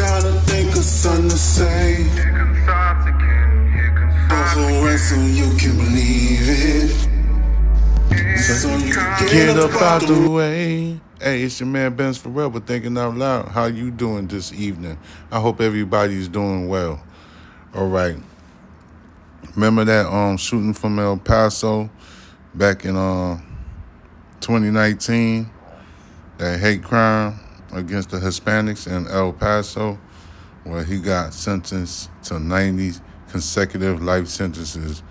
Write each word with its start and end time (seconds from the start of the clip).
trying 0.00 0.22
to 0.22 0.32
think 0.48 0.70
of 0.70 0.82
something 0.82 1.28
to 1.28 1.36
say. 1.36 1.94
Here 2.04 2.64
comes 2.66 3.06
again. 3.06 3.72
Here 3.72 3.94
comes 3.94 4.52
So 4.52 4.60
again. 4.66 4.82
when 4.82 4.98
so 4.98 5.16
you 5.20 5.58
can 5.58 5.76
believe 5.76 6.48
it. 6.48 7.10
So 8.40 8.68
Get 9.30 9.58
up 9.58 9.82
out 9.82 10.02
the 10.02 10.30
way. 10.30 10.98
Hey, 11.20 11.42
it's 11.42 11.60
your 11.60 11.66
man 11.68 11.94
Ben's 11.94 12.16
Forever 12.16 12.60
thinking 12.60 12.96
out 12.96 13.14
loud. 13.14 13.48
How 13.48 13.66
you 13.66 13.90
doing 13.90 14.26
this 14.26 14.54
evening? 14.54 14.98
I 15.30 15.38
hope 15.38 15.60
everybody's 15.60 16.28
doing 16.28 16.66
well. 16.66 17.02
All 17.74 17.88
right. 17.88 18.16
Remember 19.54 19.84
that 19.84 20.06
um 20.06 20.38
shooting 20.38 20.72
from 20.72 20.98
El 20.98 21.18
Paso 21.18 21.90
back 22.54 22.86
in 22.86 22.96
uh 22.96 23.38
2019? 24.40 25.50
That 26.38 26.58
hate 26.58 26.82
crime 26.82 27.38
against 27.72 28.10
the 28.10 28.18
Hispanics 28.18 28.86
in 28.86 29.06
El 29.08 29.32
Paso, 29.32 29.98
where 30.64 30.84
he 30.84 30.98
got 30.98 31.32
sentenced 31.34 32.10
to 32.24 32.38
90 32.38 33.00
consecutive 33.30 34.02
life 34.02 34.28
sentences. 34.28 35.02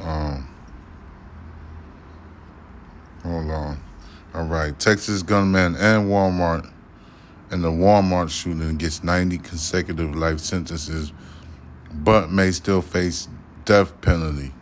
Um, 0.00 0.48
hold 3.22 3.50
on. 3.50 3.80
All 4.34 4.46
right, 4.46 4.78
Texas 4.78 5.22
gunman 5.22 5.76
and 5.76 6.08
Walmart 6.08 6.70
and 7.50 7.62
the 7.62 7.70
Walmart 7.70 8.30
shooting 8.30 8.78
gets 8.78 9.04
90 9.04 9.36
consecutive 9.38 10.16
life 10.16 10.40
sentences, 10.40 11.12
but 11.92 12.32
may 12.32 12.50
still 12.50 12.80
face 12.80 13.28
death 13.66 14.00
penalty. 14.00 14.52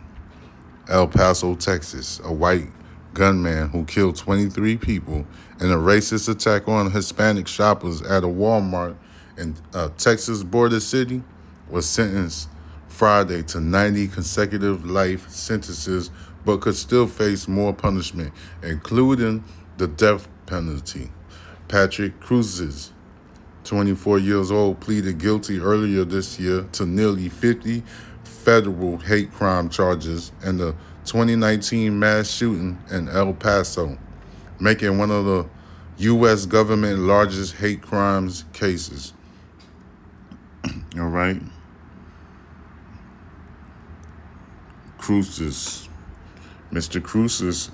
El 0.89 1.07
Paso, 1.07 1.55
Texas, 1.55 2.19
a 2.25 2.33
white 2.33 2.67
gunman 3.13 3.69
who 3.69 3.85
killed 3.85 4.15
23 4.15 4.77
people 4.77 5.25
in 5.59 5.71
a 5.71 5.75
racist 5.75 6.29
attack 6.29 6.67
on 6.67 6.91
Hispanic 6.91 7.47
shoppers 7.47 8.01
at 8.01 8.23
a 8.23 8.27
Walmart 8.27 8.95
in 9.37 9.55
uh, 9.73 9.89
Texas 9.97 10.43
border 10.43 10.79
city 10.79 11.23
was 11.69 11.85
sentenced 11.85 12.49
Friday 12.87 13.41
to 13.43 13.59
90 13.59 14.09
consecutive 14.09 14.85
life 14.85 15.29
sentences, 15.29 16.11
but 16.45 16.61
could 16.61 16.75
still 16.75 17.07
face 17.07 17.47
more 17.47 17.73
punishment, 17.73 18.33
including 18.61 19.43
the 19.77 19.87
death 19.87 20.27
penalty. 20.45 21.09
Patrick 21.67 22.19
Crusius, 22.19 22.91
24 23.63 24.19
years 24.19 24.51
old, 24.51 24.79
pleaded 24.81 25.17
guilty 25.17 25.59
earlier 25.59 26.03
this 26.03 26.39
year 26.39 26.63
to 26.73 26.85
nearly 26.85 27.29
50 27.29 27.83
federal 28.23 28.97
hate 28.97 29.31
crime 29.31 29.69
charges 29.69 30.31
and 30.43 30.59
the 30.59 30.75
2019 31.11 31.99
mass 31.99 32.29
shooting 32.29 32.81
in 32.89 33.09
El 33.09 33.33
Paso, 33.33 33.97
making 34.61 34.97
one 34.97 35.11
of 35.11 35.25
the 35.25 35.45
U.S. 35.97 36.45
government 36.45 36.99
largest 36.99 37.55
hate 37.55 37.81
crimes 37.81 38.45
cases. 38.53 39.11
All 40.97 41.09
right. 41.09 41.41
Crusius. 44.99 45.89
Mr. 46.71 47.01
Crusius, 47.01 47.71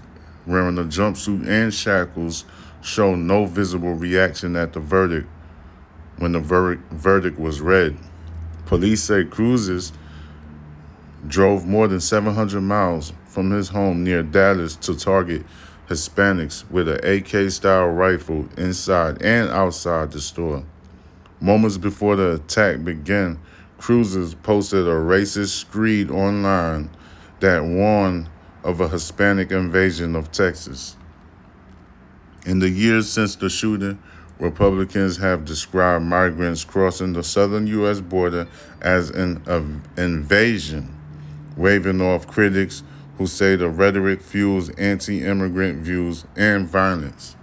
wearing 0.47 0.79
a 0.79 0.83
jumpsuit 0.83 1.47
and 1.47 1.71
shackles, 1.71 2.43
showed 2.81 3.17
no 3.17 3.45
visible 3.45 3.93
reaction 3.93 4.55
at 4.55 4.73
the 4.73 4.79
verdict 4.79 5.27
when 6.17 6.31
the 6.31 6.39
ver- 6.39 6.81
verdict 6.89 7.37
was 7.37 7.61
read. 7.61 7.99
Police 8.65 9.03
say 9.03 9.25
Crusius 9.25 9.91
drove 11.27 11.65
more 11.65 11.87
than 11.87 11.99
700 11.99 12.61
miles 12.61 13.13
from 13.25 13.51
his 13.51 13.69
home 13.69 14.03
near 14.03 14.23
Dallas 14.23 14.75
to 14.77 14.95
target 14.95 15.45
Hispanics 15.89 16.69
with 16.69 16.87
an 16.89 16.99
AK 17.03 17.51
style 17.51 17.87
rifle 17.87 18.47
inside 18.57 19.21
and 19.21 19.49
outside 19.49 20.11
the 20.11 20.21
store. 20.21 20.63
Moments 21.39 21.77
before 21.77 22.15
the 22.15 22.35
attack 22.35 22.83
began, 22.83 23.39
Crusius 23.79 24.35
posted 24.41 24.87
a 24.87 24.91
racist 24.91 25.59
screed 25.59 26.09
online 26.09 26.89
that 27.39 27.63
warned 27.63 28.29
of 28.63 28.81
a 28.81 28.89
Hispanic 28.89 29.51
invasion 29.51 30.15
of 30.15 30.31
Texas. 30.31 30.97
In 32.45 32.59
the 32.59 32.69
years 32.69 33.09
since 33.09 33.35
the 33.35 33.49
shooting, 33.49 33.99
Republicans 34.39 35.17
have 35.17 35.45
described 35.45 36.05
migrants 36.05 36.63
crossing 36.63 37.13
the 37.13 37.23
southern 37.23 37.67
U.S. 37.67 38.01
border 38.01 38.47
as 38.81 39.09
an 39.09 39.41
invasion, 39.97 40.96
waving 41.57 42.01
off 42.01 42.27
critics 42.27 42.83
who 43.17 43.27
say 43.27 43.55
the 43.55 43.67
rhetoric 43.67 44.21
fuels 44.21 44.69
anti 44.71 45.25
immigrant 45.25 45.79
views 45.79 46.25
and 46.35 46.67
violence. 46.67 47.35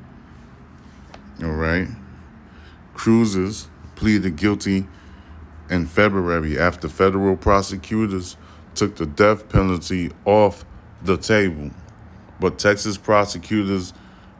All 1.42 1.50
right. 1.50 1.88
Crusius 2.94 3.66
pleaded 3.96 4.36
guilty 4.36 4.86
in 5.68 5.86
February 5.86 6.58
after 6.58 6.88
federal 6.88 7.36
prosecutors 7.36 8.36
took 8.74 8.96
the 8.96 9.06
death 9.06 9.48
penalty 9.48 10.10
off 10.24 10.64
the 11.02 11.16
table. 11.16 11.70
But 12.40 12.58
Texas 12.58 12.96
prosecutors 12.96 13.92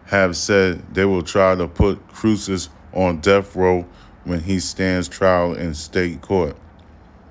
have 0.07 0.37
said 0.37 0.95
they 0.95 1.05
will 1.05 1.23
try 1.23 1.55
to 1.55 1.67
put 1.67 2.07
Crusius 2.09 2.69
on 2.93 3.21
death 3.21 3.57
row 3.57 3.87
when 4.25 4.41
he 4.41 4.61
stands 4.61 5.09
trial 5.09 5.55
in 5.55 5.75
state 5.75 6.21
court. 6.21 6.57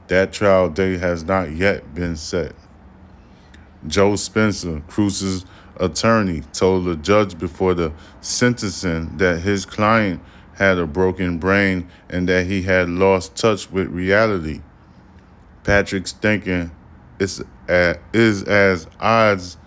That 0.07 0.33
trial 0.33 0.69
date 0.69 0.99
has 0.99 1.23
not 1.23 1.51
yet 1.51 1.93
been 1.93 2.15
set. 2.17 2.53
Joe 3.87 4.15
Spencer, 4.15 4.81
Cruz's 4.87 5.45
attorney, 5.77 6.41
told 6.53 6.85
the 6.85 6.95
judge 6.95 7.37
before 7.37 7.73
the 7.73 7.93
sentencing 8.21 9.17
that 9.17 9.41
his 9.41 9.65
client 9.65 10.21
had 10.55 10.77
a 10.77 10.85
broken 10.85 11.37
brain 11.37 11.89
and 12.09 12.27
that 12.29 12.45
he 12.47 12.61
had 12.63 12.89
lost 12.89 13.35
touch 13.35 13.71
with 13.71 13.87
reality. 13.87 14.61
Patrick's 15.63 16.11
thinking 16.11 16.71
is, 17.19 17.43
at, 17.67 17.99
is 18.13 18.43
as 18.43 18.87
odds 18.99 19.57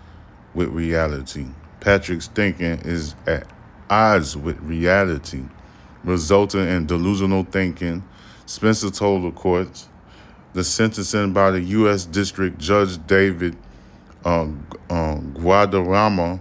with 0.53 0.69
reality. 0.69 1.47
Patrick's 1.79 2.27
thinking 2.27 2.79
is 2.79 3.15
at 3.25 3.47
odds 3.89 4.37
with 4.37 4.59
reality, 4.59 5.43
resulting 6.03 6.67
in 6.67 6.85
delusional 6.85 7.43
thinking. 7.43 8.03
Spencer 8.45 8.89
told 8.89 9.23
the 9.23 9.31
courts 9.31 9.89
the 10.57 10.63
sentencing 10.63 11.33
by 11.33 11.51
the 11.51 11.61
U.S. 11.61 12.03
District 12.03 12.57
Judge 12.57 12.97
David 13.05 13.55
um, 14.25 14.65
um, 14.89 15.31
Guaderrama 15.37 16.39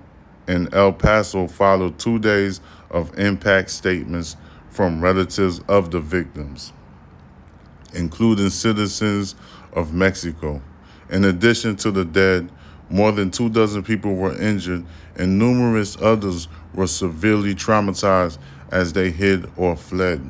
in 0.49 0.73
El 0.73 0.95
Paso 0.95 1.47
followed 1.47 1.99
two 1.99 2.19
days 2.19 2.63
of 2.91 3.19
impact 3.19 3.69
statements 3.69 4.39
from 4.71 5.03
relatives 5.03 5.61
of 5.69 5.91
the 5.91 6.01
victims, 6.01 6.73
including 7.93 8.49
citizens 8.49 9.35
of 9.75 9.93
Mexico. 9.93 10.63
In 11.11 11.23
addition 11.27 11.77
to 11.77 11.91
the 11.91 12.07
dead, 12.07 12.51
more 12.89 13.13
than 13.13 13.31
two 13.31 13.51
dozen 13.51 13.83
people 13.83 14.15
were 14.15 14.35
injured, 14.41 14.87
and 15.17 15.39
numerous 15.39 15.95
others 16.01 16.49
were 16.73 16.87
severely 16.87 17.55
traumatized 17.55 18.39
as 18.73 18.95
they 18.95 19.11
hid 19.11 19.53
or 19.59 19.77
fled. 19.77 20.23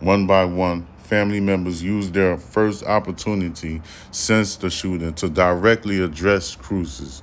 One 0.00 0.26
by 0.26 0.46
one, 0.46 0.86
family 1.04 1.40
members 1.40 1.82
used 1.82 2.14
their 2.14 2.36
first 2.36 2.82
opportunity 2.84 3.82
since 4.10 4.56
the 4.56 4.70
shooting 4.70 5.12
to 5.14 5.28
directly 5.28 6.00
address 6.02 6.56
Crusius, 6.56 7.22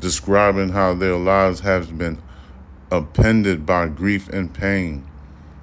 describing 0.00 0.68
how 0.70 0.94
their 0.94 1.16
lives 1.16 1.60
have 1.60 1.96
been 1.96 2.22
appended 2.90 3.64
by 3.64 3.88
grief 3.88 4.28
and 4.28 4.52
pain. 4.52 5.04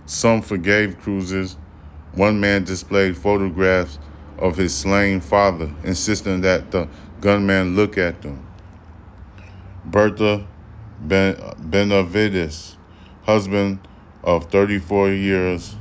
Some 0.05 0.41
forgave 0.41 0.99
Crusius. 0.99 1.55
One 2.13 2.39
man 2.39 2.63
displayed 2.63 3.15
photographs 3.15 3.99
of 4.39 4.57
his 4.57 4.73
slain 4.73 5.21
father, 5.21 5.71
insisting 5.83 6.41
that 6.41 6.71
the 6.71 6.89
gunman 7.21 7.75
look 7.75 7.97
at 7.99 8.23
them. 8.23 8.45
Bertha 9.85 10.47
ben- 10.99 11.37
Benavides, 11.59 12.77
husband 13.23 13.79
of 14.23 14.45
34 14.45 15.11
years, 15.11 15.75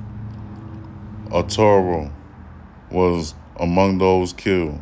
Arturo, 1.32 2.12
was 2.90 3.34
among 3.56 3.98
those 3.98 4.32
killed. 4.32 4.80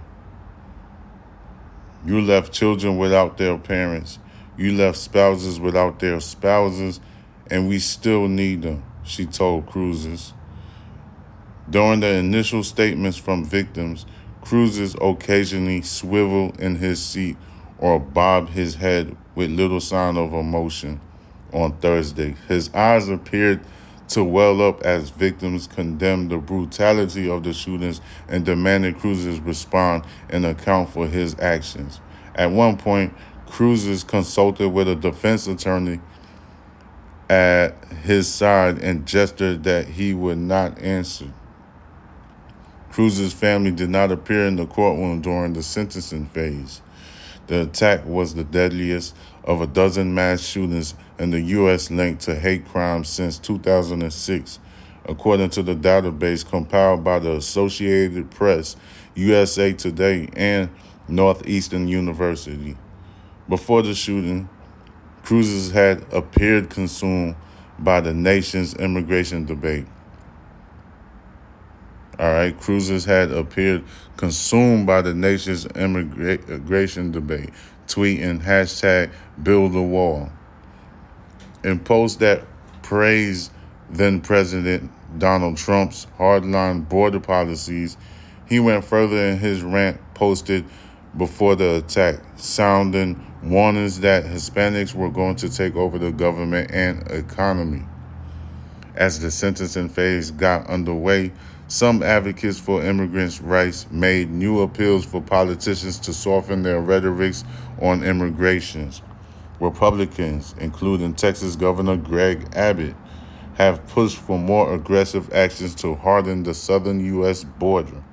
You 2.04 2.20
left 2.20 2.52
children 2.52 2.98
without 2.98 3.36
their 3.36 3.58
parents. 3.58 4.18
You 4.56 4.72
left 4.72 4.96
spouses 4.96 5.58
without 5.58 5.98
their 5.98 6.20
spouses, 6.20 7.00
and 7.50 7.68
we 7.68 7.78
still 7.78 8.28
need 8.28 8.62
them, 8.62 8.84
she 9.04 9.26
told 9.26 9.66
Crusius. 9.66 10.32
During 11.68 12.00
the 12.00 12.14
initial 12.14 12.62
statements 12.62 13.16
from 13.16 13.44
victims, 13.44 14.06
Crusius 14.40 14.94
occasionally 15.00 15.82
swiveled 15.82 16.60
in 16.60 16.76
his 16.76 17.04
seat 17.04 17.36
or 17.78 17.98
bobbed 17.98 18.50
his 18.50 18.76
head 18.76 19.16
with 19.34 19.50
little 19.50 19.80
sign 19.80 20.16
of 20.16 20.32
emotion 20.32 21.00
on 21.52 21.72
Thursday. 21.78 22.36
His 22.46 22.72
eyes 22.72 23.08
appeared 23.08 23.60
to 24.08 24.22
well 24.22 24.62
up 24.62 24.82
as 24.82 25.10
victims 25.10 25.66
condemned 25.66 26.30
the 26.30 26.38
brutality 26.38 27.28
of 27.28 27.42
the 27.42 27.52
shootings 27.52 28.00
and 28.28 28.44
demanded 28.44 28.96
Crusius 28.98 29.44
respond 29.44 30.04
and 30.28 30.46
account 30.46 30.90
for 30.90 31.06
his 31.06 31.38
actions. 31.40 32.00
At 32.34 32.50
one 32.50 32.76
point, 32.76 33.14
Crusius 33.46 34.06
consulted 34.06 34.68
with 34.68 34.88
a 34.88 34.96
defense 34.96 35.46
attorney 35.46 36.00
at 37.28 37.84
his 38.04 38.28
side 38.28 38.78
and 38.78 39.06
gestured 39.06 39.64
that 39.64 39.86
he 39.88 40.14
would 40.14 40.38
not 40.38 40.78
answer. 40.78 41.32
Cruz's 42.90 43.32
family 43.32 43.72
did 43.72 43.90
not 43.90 44.10
appear 44.10 44.46
in 44.46 44.56
the 44.56 44.66
courtroom 44.66 45.20
during 45.20 45.52
the 45.52 45.62
sentencing 45.62 46.26
phase. 46.26 46.80
The 47.46 47.62
attack 47.62 48.04
was 48.06 48.34
the 48.34 48.44
deadliest 48.44 49.14
of 49.46 49.60
a 49.60 49.66
dozen 49.66 50.14
mass 50.14 50.40
shootings 50.40 50.94
in 51.18 51.30
the 51.30 51.40
U.S. 51.40 51.90
linked 51.90 52.22
to 52.22 52.34
hate 52.34 52.66
crimes 52.66 53.08
since 53.08 53.38
2006, 53.38 54.58
according 55.04 55.50
to 55.50 55.62
the 55.62 55.74
database 55.74 56.44
compiled 56.44 57.04
by 57.04 57.18
the 57.18 57.32
Associated 57.36 58.30
Press, 58.30 58.76
USA 59.14 59.72
Today, 59.72 60.28
and 60.34 60.68
Northeastern 61.08 61.86
University. 61.86 62.76
Before 63.48 63.82
the 63.82 63.94
shooting, 63.94 64.48
Cruz's 65.22 65.70
had 65.70 66.04
appeared 66.12 66.70
consumed 66.70 67.36
by 67.78 68.00
the 68.00 68.12
nation's 68.12 68.74
immigration 68.74 69.44
debate. 69.44 69.86
All 72.18 72.32
right, 72.32 72.58
Cruz's 72.58 73.04
had 73.04 73.30
appeared 73.30 73.84
consumed 74.16 74.86
by 74.86 75.02
the 75.02 75.12
nation's 75.12 75.66
immigration 75.66 77.12
debate, 77.12 77.50
tweeting 77.86 78.42
hashtag 78.42 79.10
build 79.42 79.72
the 79.72 79.82
wall. 79.82 80.30
In 81.64 81.78
posts 81.78 82.18
that 82.18 82.44
praised 82.82 83.50
then 83.90 84.20
President 84.20 84.90
Donald 85.18 85.56
Trump's 85.56 86.06
hardline 86.18 86.88
border 86.88 87.20
policies, 87.20 87.96
he 88.48 88.60
went 88.60 88.84
further 88.84 89.16
in 89.16 89.38
his 89.38 89.62
rant 89.62 90.00
posted 90.14 90.64
before 91.16 91.56
the 91.56 91.76
attack, 91.76 92.20
sounding 92.36 93.24
warnings 93.42 94.00
that 94.00 94.24
Hispanics 94.24 94.94
were 94.94 95.10
going 95.10 95.36
to 95.36 95.48
take 95.48 95.74
over 95.76 95.98
the 95.98 96.12
government 96.12 96.70
and 96.72 97.10
economy. 97.10 97.84
As 98.94 99.20
the 99.20 99.30
sentencing 99.30 99.88
phase 99.88 100.30
got 100.30 100.66
underway, 100.68 101.32
some 101.68 102.02
advocates 102.02 102.60
for 102.60 102.82
immigrants' 102.82 103.40
rights 103.40 103.86
made 103.90 104.30
new 104.30 104.60
appeals 104.60 105.04
for 105.04 105.20
politicians 105.20 105.98
to 106.00 106.12
soften 106.12 106.62
their 106.62 106.80
rhetorics 106.80 107.44
on 107.80 108.04
immigration. 108.04 108.92
Republicans, 109.58 110.54
including 110.60 111.14
Texas 111.14 111.56
Governor 111.56 111.96
Greg 111.96 112.48
Abbott, 112.54 112.94
have 113.54 113.86
pushed 113.88 114.18
for 114.18 114.38
more 114.38 114.74
aggressive 114.74 115.32
actions 115.32 115.74
to 115.76 115.94
harden 115.94 116.42
the 116.42 116.54
southern 116.54 117.04
U.S. 117.04 117.42
border. 117.42 118.04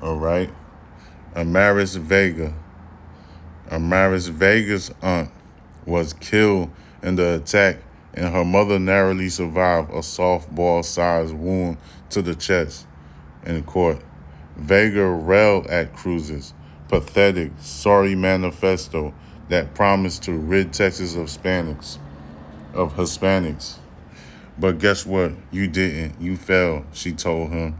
All 0.00 0.18
right. 0.18 0.50
Amaris 1.34 1.96
Vega. 1.98 2.54
Amaris 3.68 4.28
Vega's 4.28 4.92
aunt 5.02 5.30
was 5.86 6.12
killed 6.12 6.70
in 7.02 7.16
the 7.16 7.36
attack 7.36 7.78
and 8.18 8.34
her 8.34 8.44
mother 8.44 8.78
narrowly 8.78 9.28
survived 9.28 9.90
a 9.90 10.00
softball 10.00 10.84
sized 10.84 11.34
wound 11.34 11.78
to 12.10 12.20
the 12.20 12.34
chest 12.34 12.86
in 13.44 13.62
court. 13.62 14.02
Vega 14.56 15.06
railed 15.06 15.68
at 15.68 15.94
Cruz's 15.94 16.52
pathetic, 16.88 17.52
sorry 17.60 18.14
manifesto 18.14 19.14
that 19.48 19.74
promised 19.74 20.24
to 20.24 20.32
rid 20.32 20.72
Texas 20.72 21.14
of 21.14 21.26
Hispanics. 21.26 21.98
Of 22.74 22.94
Hispanics. 22.94 23.76
But 24.58 24.78
guess 24.78 25.06
what? 25.06 25.32
You 25.52 25.68
didn't. 25.68 26.20
You 26.20 26.36
failed, 26.36 26.86
she 26.92 27.12
told 27.12 27.50
him. 27.50 27.78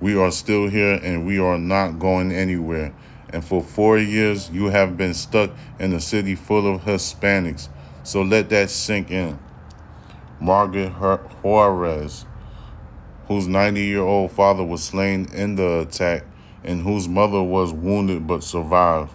We 0.00 0.18
are 0.18 0.30
still 0.32 0.68
here 0.68 0.94
and 1.02 1.24
we 1.26 1.38
are 1.38 1.58
not 1.58 1.98
going 1.98 2.32
anywhere. 2.32 2.92
And 3.30 3.44
for 3.44 3.62
four 3.62 3.98
years, 3.98 4.50
you 4.50 4.66
have 4.66 4.96
been 4.96 5.14
stuck 5.14 5.50
in 5.78 5.92
a 5.92 6.00
city 6.00 6.34
full 6.34 6.74
of 6.74 6.82
Hispanics. 6.82 7.68
So 8.02 8.22
let 8.22 8.48
that 8.50 8.70
sink 8.70 9.10
in. 9.10 9.38
Margaret 10.40 10.90
Juarez, 11.42 12.24
whose 13.26 13.48
90 13.48 13.80
year 13.80 14.02
old 14.02 14.30
father 14.30 14.64
was 14.64 14.84
slain 14.84 15.26
in 15.34 15.56
the 15.56 15.80
attack 15.80 16.24
and 16.62 16.82
whose 16.82 17.08
mother 17.08 17.42
was 17.42 17.72
wounded 17.72 18.26
but 18.26 18.44
survived, 18.44 19.12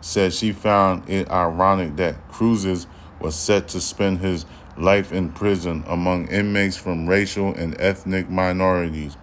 said 0.00 0.32
she 0.32 0.52
found 0.52 1.08
it 1.08 1.28
ironic 1.30 1.96
that 1.96 2.28
Cruz's 2.28 2.86
was 3.20 3.34
set 3.34 3.66
to 3.68 3.80
spend 3.80 4.18
his 4.18 4.46
life 4.78 5.12
in 5.12 5.32
prison 5.32 5.82
among 5.88 6.28
inmates 6.28 6.76
from 6.76 7.08
racial 7.08 7.52
and 7.54 7.80
ethnic 7.80 8.28
minorities. 8.30 9.16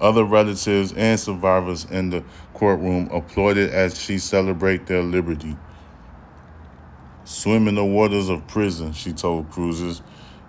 Other 0.00 0.24
relatives 0.24 0.92
and 0.92 1.18
survivors 1.18 1.84
in 1.90 2.10
the 2.10 2.22
courtroom 2.52 3.08
applauded 3.10 3.70
as 3.70 4.00
she 4.00 4.18
celebrated 4.18 4.86
their 4.86 5.02
liberty. 5.02 5.56
Swim 7.24 7.66
in 7.68 7.74
the 7.74 7.84
waters 7.84 8.28
of 8.28 8.46
prison, 8.46 8.92
she 8.92 9.12
told 9.12 9.50
Cruz's. 9.50 10.02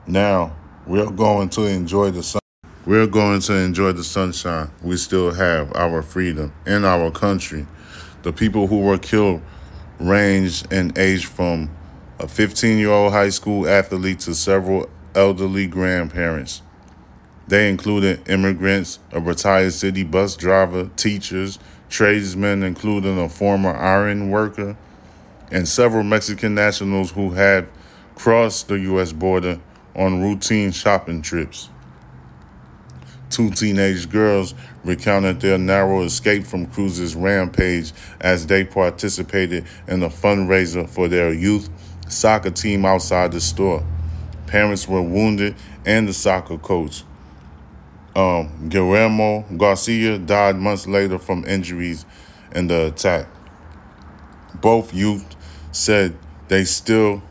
Now 0.07 0.55
we're 0.85 1.09
going 1.09 1.49
to 1.49 1.63
enjoy 1.63 2.11
the 2.11 2.21
sun. 2.21 2.39
We're 2.85 3.07
going 3.07 3.39
to 3.41 3.53
enjoy 3.53 3.93
the 3.93 4.03
sunshine. 4.03 4.69
We 4.83 4.97
still 4.97 5.33
have 5.33 5.75
our 5.75 6.03
freedom 6.03 6.53
in 6.67 6.85
our 6.85 7.09
country. 7.09 7.65
The 8.21 8.31
people 8.31 8.67
who 8.67 8.81
were 8.81 8.99
killed 8.99 9.41
ranged 9.99 10.71
in 10.71 10.93
age 10.95 11.25
from 11.25 11.71
a 12.19 12.27
15 12.27 12.77
year 12.77 12.91
old 12.91 13.13
high 13.13 13.29
school 13.29 13.67
athlete 13.67 14.19
to 14.21 14.35
several 14.35 14.87
elderly 15.15 15.65
grandparents. 15.65 16.61
They 17.47 17.67
included 17.67 18.29
immigrants, 18.29 18.99
a 19.11 19.19
retired 19.19 19.73
city 19.73 20.03
bus 20.03 20.35
driver, 20.35 20.91
teachers, 20.97 21.57
tradesmen, 21.89 22.61
including 22.61 23.19
a 23.19 23.27
former 23.27 23.75
iron 23.75 24.29
worker, 24.29 24.77
and 25.51 25.67
several 25.67 26.03
Mexican 26.03 26.53
nationals 26.53 27.09
who 27.11 27.31
had 27.31 27.67
crossed 28.13 28.67
the 28.67 28.79
U.S. 28.79 29.11
border 29.11 29.59
on 29.95 30.21
routine 30.21 30.71
shopping 30.71 31.21
trips. 31.21 31.69
Two 33.29 33.49
teenage 33.49 34.09
girls 34.09 34.53
recounted 34.83 35.41
their 35.41 35.57
narrow 35.57 36.03
escape 36.03 36.45
from 36.45 36.67
Cruz's 36.67 37.15
rampage 37.15 37.91
as 38.21 38.47
they 38.47 38.63
participated 38.63 39.65
in 39.87 40.03
a 40.03 40.09
fundraiser 40.09 40.87
for 40.87 41.07
their 41.07 41.33
youth 41.33 41.69
soccer 42.07 42.51
team 42.51 42.85
outside 42.85 43.31
the 43.31 43.41
store. 43.41 43.83
Parents 44.47 44.87
were 44.87 45.01
wounded 45.01 45.55
and 45.85 46.07
the 46.07 46.13
soccer 46.13 46.57
coach. 46.57 47.03
Um, 48.15 48.69
Guillermo 48.69 49.41
Garcia 49.57 50.17
died 50.17 50.55
months 50.55 50.87
later 50.87 51.19
from 51.19 51.43
injuries 51.45 52.05
in 52.53 52.67
the 52.67 52.87
attack. 52.87 53.27
Both 54.61 54.93
youth 54.93 55.35
said 55.71 56.17
they 56.47 56.63
still 56.63 57.21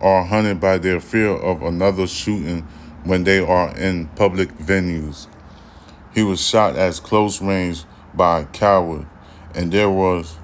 are 0.00 0.24
hunted 0.24 0.60
by 0.60 0.78
their 0.78 1.00
fear 1.00 1.30
of 1.30 1.62
another 1.62 2.06
shooting 2.06 2.62
when 3.04 3.24
they 3.24 3.38
are 3.38 3.76
in 3.76 4.06
public 4.08 4.50
venues. 4.58 5.26
He 6.14 6.22
was 6.22 6.46
shot 6.46 6.76
at 6.76 7.00
close 7.02 7.40
range 7.40 7.84
by 8.14 8.40
a 8.40 8.46
coward, 8.46 9.06
and 9.54 9.72
there 9.72 9.90
was 9.90 10.36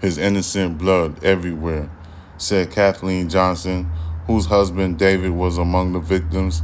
his 0.00 0.18
innocent 0.18 0.78
blood 0.78 1.22
everywhere, 1.24 1.90
said 2.36 2.70
Kathleen 2.70 3.28
Johnson, 3.28 3.90
whose 4.26 4.46
husband 4.46 4.98
David 4.98 5.30
was 5.32 5.58
among 5.58 5.92
the 5.92 6.00
victims. 6.00 6.62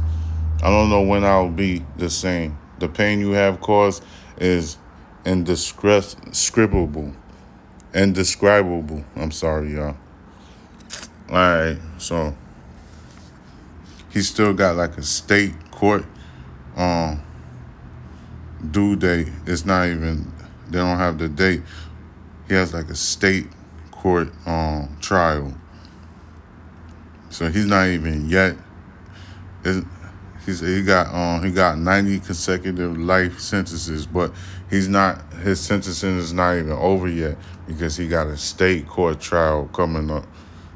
I 0.63 0.69
don't 0.69 0.89
know 0.89 1.01
when 1.01 1.23
I'll 1.23 1.49
be 1.49 1.85
the 1.97 2.09
same. 2.09 2.57
The 2.79 2.87
pain 2.87 3.19
you 3.19 3.31
have 3.31 3.61
caused 3.61 4.03
is 4.37 4.77
indescribable. 5.25 7.13
Indescribable. 7.93 9.05
I'm 9.15 9.31
sorry, 9.31 9.73
y'all. 9.73 9.97
All 11.27 11.35
right, 11.37 11.77
so 11.97 12.35
he 14.11 14.21
still 14.21 14.53
got 14.53 14.75
like 14.75 14.95
a 14.97 15.01
state 15.03 15.53
court 15.71 16.05
um 16.75 17.21
due 18.71 18.95
date. 18.95 19.29
It's 19.47 19.65
not 19.65 19.87
even 19.87 20.31
they 20.69 20.77
don't 20.77 20.97
have 20.97 21.17
the 21.17 21.27
date. 21.27 21.63
He 22.47 22.53
has 22.53 22.75
like 22.75 22.89
a 22.89 22.95
state 22.95 23.47
court 23.89 24.29
um 24.45 24.97
trial. 25.01 25.53
So 27.29 27.49
he's 27.49 27.65
not 27.65 27.87
even 27.87 28.29
yet. 28.29 28.55
It's, 29.63 29.85
he's 30.45 30.59
he 30.59 30.83
got 30.83 31.07
um 31.13 31.43
he 31.43 31.51
got 31.51 31.79
90 31.79 32.19
consecutive 32.19 32.99
life 32.99 33.39
sentences, 33.39 34.05
but 34.05 34.31
he's 34.69 34.87
not 34.87 35.33
his 35.41 35.59
sentencing 35.59 36.19
is 36.19 36.33
not 36.33 36.55
even 36.55 36.71
over 36.71 37.07
yet 37.07 37.35
because 37.65 37.97
he 37.97 38.07
got 38.07 38.27
a 38.27 38.37
state 38.37 38.87
court 38.87 39.19
trial 39.19 39.67
coming 39.73 40.11
up. 40.11 40.25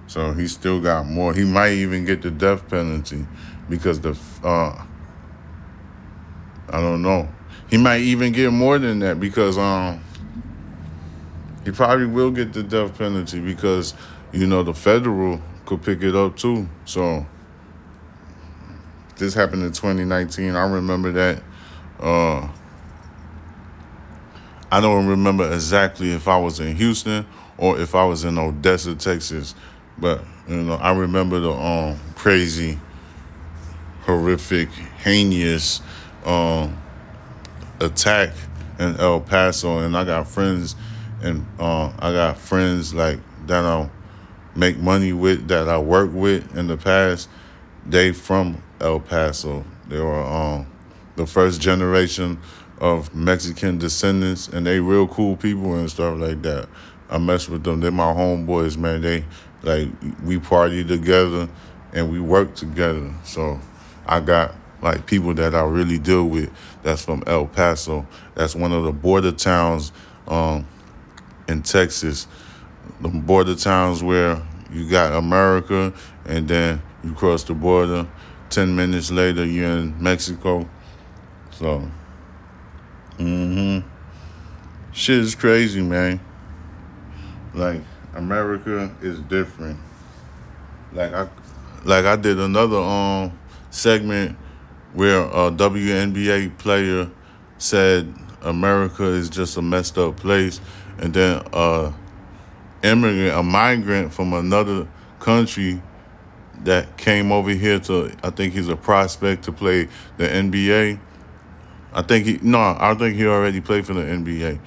So 0.10 0.34
he 0.34 0.48
still 0.48 0.82
got 0.82 1.06
more. 1.06 1.36
He 1.36 1.44
might 1.44 1.74
even 1.74 2.04
get 2.04 2.24
the 2.24 2.32
death 2.32 2.68
penalty 2.68 3.28
because 3.70 4.02
the 4.02 4.18
uh, 4.44 4.84
I 6.68 6.82
don't 6.82 7.04
know. 7.04 7.30
He 7.70 7.78
might 7.78 8.02
even 8.02 8.32
get 8.32 8.52
more 8.52 8.80
than 8.80 8.98
that 9.00 9.20
because 9.20 9.60
um 9.60 10.04
he 11.64 11.70
probably 11.70 12.08
will 12.08 12.32
get 12.32 12.54
the 12.54 12.64
death 12.64 12.98
penalty 12.98 13.40
because 13.40 13.94
you 14.32 14.48
know 14.48 14.64
the 14.64 14.74
federal 14.74 15.40
could 15.68 15.84
pick 15.84 16.02
it 16.02 16.16
up 16.16 16.36
too. 16.36 16.68
So 16.86 17.24
this 19.18 19.36
happened 19.36 19.62
in 19.62 19.74
2019. 19.74 20.56
I 20.56 20.68
remember 20.68 21.12
that. 21.12 21.44
Uh, 22.00 22.50
I 24.72 24.82
don't 24.82 25.06
remember 25.06 25.54
exactly 25.54 26.14
if 26.14 26.28
I 26.28 26.40
was 26.40 26.60
in 26.60 26.76
Houston 26.78 27.28
or 27.60 27.80
if 27.80 27.94
I 27.94 28.06
was 28.06 28.24
in 28.24 28.40
Odessa, 28.40 28.96
Texas. 28.96 29.54
But 30.00 30.24
you 30.48 30.58
know, 30.64 30.76
I 30.76 30.96
remember 30.96 31.40
the 31.40 31.52
um 31.52 32.00
crazy 32.16 32.80
horrific, 34.10 34.70
heinous 35.04 35.82
um, 36.26 36.76
attack 37.80 38.34
in 38.80 38.96
El 38.98 39.22
Paso, 39.22 39.80
and 39.80 39.96
I 39.96 40.04
got 40.04 40.28
friends, 40.28 40.76
and 41.22 41.46
uh, 41.60 41.92
I 42.00 42.12
got 42.12 42.38
friends 42.38 42.94
like 42.94 43.20
that 43.46 43.64
I 43.64 43.90
make 44.56 44.78
money 44.78 45.14
with, 45.14 45.48
that 45.50 45.70
I 45.70 45.78
work 45.78 46.12
with 46.12 46.58
in 46.58 46.68
the 46.68 46.78
past. 46.78 47.30
They 47.86 48.12
from 48.12 48.62
El 48.82 49.00
Paso. 49.00 49.64
They 49.88 50.00
were 50.00 50.24
um, 50.24 50.68
the 51.16 51.28
first 51.28 51.62
generation 51.62 52.40
of 52.80 53.14
Mexican 53.14 53.78
descendants, 53.78 54.48
and 54.48 54.66
they 54.66 54.80
real 54.80 55.08
cool 55.08 55.36
people 55.36 55.76
and 55.76 55.90
stuff 55.90 56.18
like 56.20 56.42
that. 56.44 56.68
I 57.12 57.18
mess 57.18 57.50
with 57.50 57.64
them. 57.64 57.80
They're 57.80 57.92
my 57.92 58.14
homeboys, 58.14 58.78
man. 58.78 59.02
They 59.02 59.26
like 59.64 59.90
we 60.24 60.40
party 60.40 60.84
together 60.84 61.50
and 61.94 62.12
we 62.12 62.20
work 62.20 62.56
together. 62.56 63.12
So 63.24 63.60
I 64.06 64.20
got 64.20 64.56
like 64.82 65.06
people 65.06 65.34
that 65.36 65.54
I 65.56 65.64
really 65.64 66.00
deal 66.00 66.26
with. 66.26 66.52
That's 66.84 67.04
from 67.04 67.24
El 67.28 67.48
Paso. 67.48 68.08
That's 68.36 68.56
one 68.56 68.72
of 68.72 68.84
the 68.84 68.92
border 68.92 69.32
towns 69.32 69.92
um, 70.28 70.66
in 71.48 71.62
Texas. 71.64 72.28
The 73.02 73.10
border 73.10 73.56
towns 73.56 74.04
where 74.04 74.42
you 74.72 74.90
got 74.90 75.14
America, 75.14 75.94
and 76.26 76.48
then 76.48 76.82
you 77.04 77.14
cross 77.14 77.44
the 77.44 77.54
border. 77.54 78.08
Ten 78.50 78.76
minutes 78.76 79.12
later, 79.12 79.46
you're 79.46 79.70
in 79.70 80.02
Mexico. 80.02 80.68
So, 81.52 81.90
mm-hmm. 83.18 83.88
Shit 84.92 85.20
is 85.20 85.36
crazy, 85.36 85.82
man. 85.82 86.20
Like 87.54 87.82
America 88.16 88.94
is 89.02 89.20
different. 89.22 89.80
Like 90.94 91.14
I, 91.14 91.30
like 91.86 92.06
I 92.06 92.16
did 92.16 92.40
another 92.40 92.78
um 92.78 93.38
segment 93.70 94.38
where 94.94 95.22
a 95.22 95.52
WNBA 95.52 96.58
player 96.58 97.10
said 97.58 98.14
America 98.42 99.04
is 99.04 99.30
just 99.30 99.58
a 99.58 99.62
messed 99.62 99.98
up 99.98 100.18
place, 100.18 100.60
and 100.98 101.14
then 101.14 101.44
a 101.54 101.94
immigrant, 102.84 103.38
a 103.38 103.44
migrant 103.44 104.14
from 104.14 104.34
another 104.34 104.88
country 105.20 105.82
that 106.64 106.98
came 106.98 107.32
over 107.32 107.52
here 107.52 107.80
to, 107.80 108.12
I 108.24 108.30
think 108.32 108.54
he's 108.54 108.68
a 108.68 108.76
prospect 108.76 109.44
to 109.46 109.52
play 109.52 109.88
the 110.18 110.28
NBA. 110.28 111.00
I 111.94 112.02
think 112.02 112.26
he 112.26 112.40
no, 112.42 112.60
I 112.80 112.94
think 112.96 113.16
he 113.16 113.26
already 113.26 113.62
played 113.62 113.86
for 113.86 113.94
the 113.94 114.02
NBA, 114.02 114.60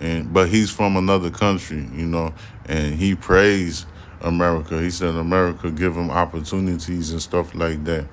and 0.00 0.32
but 0.32 0.48
he's 0.48 0.70
from 0.70 0.96
another 0.96 1.30
country, 1.30 1.88
you 1.92 2.06
know, 2.06 2.32
and 2.68 2.94
he 2.94 3.14
praised 3.14 3.86
America. 4.20 4.80
He 4.80 4.90
said 4.90 5.14
America 5.14 5.70
give 5.70 5.96
him 5.96 6.10
opportunities 6.10 7.10
and 7.10 7.22
stuff 7.22 7.54
like 7.54 7.82
that. 7.84 8.06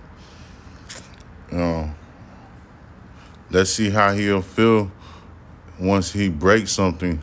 Uh, 1.52 1.90
let's 3.52 3.70
see 3.70 3.90
how 3.90 4.14
he'll 4.14 4.42
feel 4.42 4.92
once 5.80 6.12
he 6.12 6.30
breaks 6.30 6.72
something. 6.72 7.22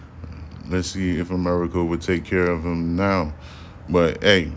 Let's 0.68 0.88
see 0.88 1.18
if 1.18 1.30
America 1.30 1.82
would 1.82 2.02
take 2.02 2.24
care 2.24 2.46
of 2.50 2.64
him 2.64 2.96
now. 2.96 3.34
But 3.88 4.22
hey, 4.22 4.52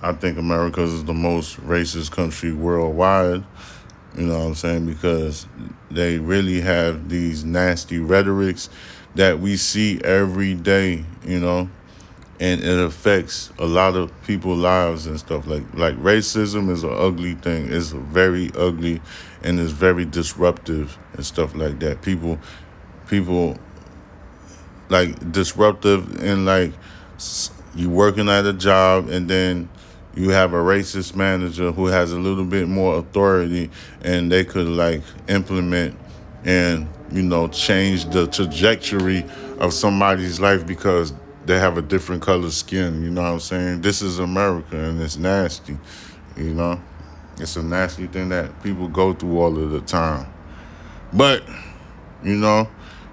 I 0.00 0.12
think 0.12 0.38
America 0.38 0.82
is 0.82 1.04
the 1.04 1.14
most 1.14 1.60
racist 1.60 2.12
country 2.12 2.52
worldwide. 2.52 3.44
You 4.16 4.26
know 4.26 4.38
what 4.38 4.46
I'm 4.46 4.54
saying? 4.54 4.86
Because 4.86 5.46
they 5.90 6.18
really 6.18 6.60
have 6.60 7.08
these 7.08 7.44
nasty 7.44 7.98
rhetorics 7.98 8.70
that 9.18 9.40
we 9.40 9.56
see 9.56 10.00
every 10.04 10.54
day, 10.54 11.04
you 11.26 11.40
know, 11.40 11.68
and 12.38 12.62
it 12.62 12.78
affects 12.78 13.50
a 13.58 13.66
lot 13.66 13.96
of 13.96 14.12
people's 14.22 14.60
lives 14.60 15.06
and 15.06 15.18
stuff. 15.18 15.44
Like 15.44 15.64
like 15.74 15.96
racism 15.96 16.70
is 16.70 16.84
an 16.84 16.94
ugly 16.96 17.34
thing. 17.34 17.72
It's 17.72 17.90
very 17.90 18.52
ugly 18.56 19.02
and 19.42 19.58
it's 19.58 19.72
very 19.72 20.04
disruptive 20.04 20.96
and 21.14 21.26
stuff 21.26 21.56
like 21.56 21.80
that. 21.80 22.00
People 22.00 22.38
people 23.08 23.58
like 24.88 25.32
disruptive 25.32 26.22
and 26.22 26.46
like 26.46 26.72
you 27.74 27.90
working 27.90 28.28
at 28.28 28.46
a 28.46 28.52
job 28.52 29.08
and 29.08 29.28
then 29.28 29.68
you 30.14 30.30
have 30.30 30.52
a 30.52 30.58
racist 30.58 31.16
manager 31.16 31.72
who 31.72 31.86
has 31.86 32.12
a 32.12 32.18
little 32.18 32.44
bit 32.44 32.68
more 32.68 32.98
authority 32.98 33.68
and 34.00 34.30
they 34.30 34.44
could 34.44 34.68
like 34.68 35.02
implement 35.26 35.98
and 36.44 36.88
you 37.10 37.22
know 37.22 37.48
change 37.48 38.04
the 38.10 38.26
trajectory 38.26 39.24
of 39.58 39.72
somebody's 39.72 40.40
life 40.40 40.66
because 40.66 41.12
they 41.46 41.58
have 41.58 41.78
a 41.78 41.82
different 41.82 42.22
color 42.22 42.50
skin 42.50 43.02
you 43.02 43.10
know 43.10 43.22
what 43.22 43.28
i'm 43.28 43.40
saying 43.40 43.80
this 43.80 44.02
is 44.02 44.18
america 44.18 44.76
and 44.76 45.00
it's 45.00 45.16
nasty 45.16 45.76
you 46.36 46.54
know 46.54 46.80
it's 47.38 47.56
a 47.56 47.62
nasty 47.62 48.06
thing 48.06 48.28
that 48.28 48.62
people 48.62 48.88
go 48.88 49.12
through 49.12 49.38
all 49.38 49.56
of 49.56 49.70
the 49.70 49.80
time 49.82 50.26
but 51.12 51.42
you 52.22 52.36
know 52.36 52.68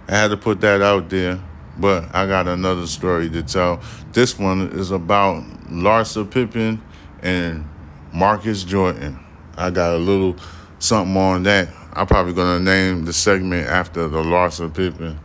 i 0.07 0.15
had 0.15 0.29
to 0.29 0.37
put 0.37 0.59
that 0.61 0.81
out 0.81 1.09
there 1.09 1.39
but 1.77 2.03
i 2.13 2.25
got 2.25 2.47
another 2.47 2.87
story 2.87 3.29
to 3.29 3.41
tell 3.43 3.81
this 4.11 4.37
one 4.37 4.69
is 4.73 4.91
about 4.91 5.43
larsa 5.69 6.29
pippen 6.29 6.81
and 7.21 7.67
Marcus 8.15 8.63
Jordan. 8.63 9.19
I 9.57 9.71
got 9.71 9.93
a 9.93 9.97
little 9.97 10.37
something 10.79 11.17
on 11.17 11.43
that. 11.43 11.67
I'm 11.95 12.07
probably 12.07 12.33
gonna 12.33 12.59
name 12.59 13.05
the 13.05 13.13
segment 13.13 13.67
after 13.67 14.09
the 14.09 14.21
Larsa 14.21 14.73
Pippen. 14.73 15.17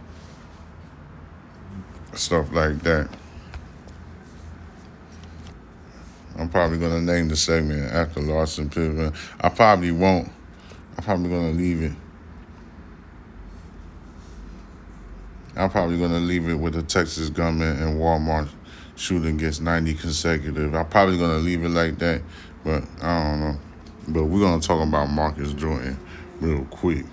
Stuff 2.15 2.53
like 2.53 2.81
that. 2.83 3.09
I'm 6.39 6.49
probably 6.49 6.79
gonna 6.79 7.01
name 7.01 7.29
the 7.29 7.35
segment 7.35 7.93
after 7.93 8.21
Larsa 8.21 8.71
Pippen. 8.71 9.13
I 9.41 9.49
probably 9.49 9.91
won't. 9.91 10.31
I'm 10.97 11.03
probably 11.03 11.29
gonna 11.29 11.51
leave 11.51 11.83
it. 11.83 11.93
I'm 15.57 15.71
probably 15.71 15.99
gonna 15.99 16.21
leave 16.21 16.49
it 16.49 16.55
with 16.55 16.75
the 16.75 16.83
Texas 16.83 17.31
gunman 17.31 17.83
and 17.83 18.01
Walmart 18.01 18.49
shooting 18.95 19.39
gets 19.39 19.59
90 19.59 19.95
consecutive. 19.95 20.73
I'm 20.77 20.87
probably 20.87 21.19
gonna 21.19 21.39
leave 21.39 21.65
it 21.65 21.71
like 21.71 21.99
that, 21.99 22.23
but 22.63 22.85
I 23.03 23.25
don't 23.25 23.41
know. 23.41 23.59
But 24.07 24.25
we're 24.27 24.41
gonna 24.41 24.63
talk 24.63 24.87
about 24.87 25.11
Marcus 25.11 25.53
Jordan 25.53 25.99
real 26.41 26.65
quick, 26.67 27.05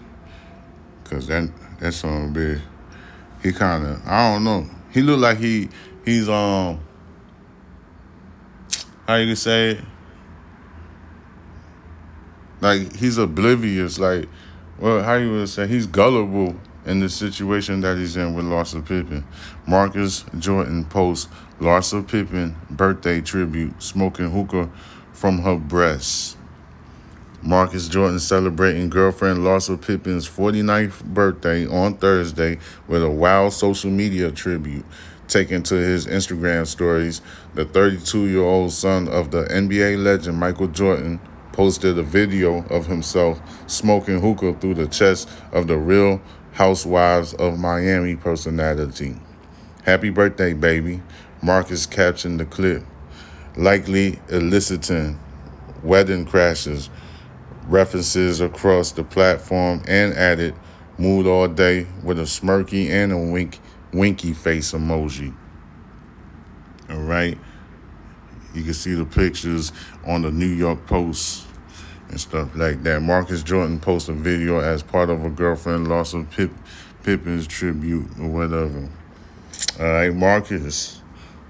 cause 1.03 1.27
that 1.27 1.49
that's 1.79 1.97
something 1.97 2.33
big. 2.33 2.61
He 3.43 3.51
kind 3.51 3.85
of 3.85 4.07
I 4.07 4.33
don't 4.33 4.43
know. 4.43 4.67
He 4.91 5.01
look 5.01 5.19
like 5.19 5.37
he 5.37 5.69
he's 6.05 6.27
um 6.29 6.79
how 9.07 9.15
you 9.15 9.27
can 9.27 9.35
say 9.35 9.71
it? 9.71 9.83
Like 12.61 12.95
he's 12.95 13.17
oblivious. 13.17 13.99
Like 13.99 14.27
well, 14.79 15.03
how 15.03 15.15
you 15.15 15.31
would 15.31 15.49
say 15.49 15.67
he's 15.67 15.87
gullible 15.87 16.55
in 16.85 17.01
the 17.01 17.09
situation 17.09 17.81
that 17.81 17.97
he's 17.97 18.15
in 18.15 18.33
with 18.33 18.45
Larsa 18.45 18.81
Pippen. 18.85 19.25
Marcus 19.67 20.23
Jordan 20.39 20.85
posts 20.85 21.29
Larsa 21.59 22.07
Pippen 22.07 22.55
birthday 22.69 23.21
tribute, 23.21 23.81
smoking 23.83 24.31
hookah 24.31 24.69
from 25.11 25.39
her 25.39 25.55
breasts. 25.55 26.36
Marcus 27.43 27.87
Jordan 27.87 28.19
celebrating 28.19 28.89
girlfriend 28.89 29.39
Larsa 29.39 29.79
Pippen's 29.79 30.27
49th 30.27 31.03
birthday 31.03 31.67
on 31.67 31.95
Thursday 31.95 32.57
with 32.87 33.03
a 33.03 33.09
wild 33.09 33.53
social 33.53 33.91
media 33.91 34.31
tribute 34.31 34.83
taken 35.27 35.61
to 35.63 35.75
his 35.75 36.07
Instagram 36.07 36.65
stories. 36.65 37.21
The 37.53 37.65
32 37.65 38.27
year 38.27 38.43
old 38.43 38.71
son 38.73 39.07
of 39.07 39.29
the 39.29 39.43
NBA 39.45 40.03
legend 40.03 40.39
Michael 40.39 40.67
Jordan 40.67 41.19
posted 41.51 41.97
a 41.99 42.03
video 42.03 42.65
of 42.69 42.87
himself 42.87 43.39
smoking 43.69 44.19
hookah 44.19 44.55
through 44.55 44.75
the 44.75 44.87
chest 44.87 45.29
of 45.51 45.67
the 45.67 45.77
real 45.77 46.21
Housewives 46.53 47.35
of 47.35 47.59
Miami 47.59 48.15
personality. 48.15 49.15
Happy 49.83 50.09
birthday, 50.09 50.53
baby. 50.53 51.03
Marcus 51.43 51.85
captioned 51.85 52.39
the 52.39 52.45
clip, 52.45 52.83
likely 53.55 54.19
eliciting 54.29 55.19
Wedding 55.83 56.25
Crashers, 56.25 56.89
references 57.67 58.41
across 58.41 58.91
the 58.91 59.03
platform, 59.03 59.81
and 59.87 60.13
added 60.13 60.55
mood 60.97 61.27
all 61.27 61.47
day 61.47 61.87
with 62.03 62.19
a 62.19 62.23
smirky 62.23 62.89
and 62.89 63.11
a 63.11 63.17
wink, 63.17 63.59
winky 63.93 64.33
face 64.33 64.71
emoji. 64.71 65.35
All 66.89 67.01
right. 67.01 67.37
You 68.53 68.63
can 68.63 68.73
see 68.73 68.93
the 68.93 69.05
pictures 69.05 69.71
on 70.05 70.23
the 70.23 70.31
New 70.31 70.47
York 70.47 70.87
Post 70.87 71.45
and 72.09 72.19
stuff 72.19 72.55
like 72.55 72.81
that. 72.83 73.01
Marcus 73.01 73.43
Jordan 73.43 73.79
posted 73.79 74.15
a 74.15 74.19
video 74.19 74.59
as 74.59 74.81
part 74.81 75.09
of 75.09 75.23
a 75.23 75.29
girlfriend 75.29 75.87
loss 75.87 76.13
of 76.13 76.29
Pip, 76.31 76.51
Pippen's 77.03 77.45
tribute 77.45 78.07
or 78.19 78.29
whatever. 78.29 78.89
All 79.79 79.85
right, 79.85 80.13
Marcus 80.13 81.01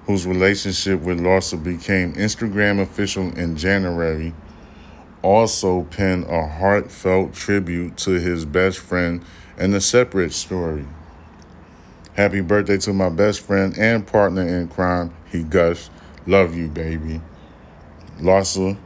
whose 0.07 0.25
relationship 0.25 1.01
with 1.01 1.19
Larsa 1.19 1.62
became 1.62 2.13
Instagram 2.13 2.81
official 2.81 3.38
in 3.38 3.57
January, 3.57 4.33
also 5.21 5.83
penned 5.83 6.25
a 6.25 6.47
heartfelt 6.47 7.33
tribute 7.33 7.97
to 7.97 8.12
his 8.12 8.45
best 8.45 8.79
friend 8.79 9.24
in 9.57 9.74
a 9.74 9.81
separate 9.81 10.33
story. 10.33 10.86
Happy 12.15 12.41
birthday 12.41 12.77
to 12.77 12.93
my 12.93 13.09
best 13.09 13.41
friend 13.41 13.77
and 13.77 14.05
partner 14.05 14.47
in 14.47 14.67
crime, 14.67 15.13
he 15.31 15.43
gushed. 15.43 15.91
Love 16.25 16.55
you, 16.55 16.67
baby. 16.67 17.21
Larsa 18.19 18.77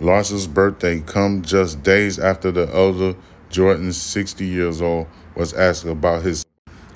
Larson's 0.00 0.46
birthday 0.46 1.00
come 1.00 1.42
just 1.42 1.82
days 1.82 2.20
after 2.20 2.52
the 2.52 2.72
elder 2.72 3.16
Jordan, 3.50 3.92
60 3.92 4.44
years 4.44 4.80
old, 4.80 5.08
was 5.34 5.52
asked 5.54 5.84
about 5.84 6.22
his 6.22 6.44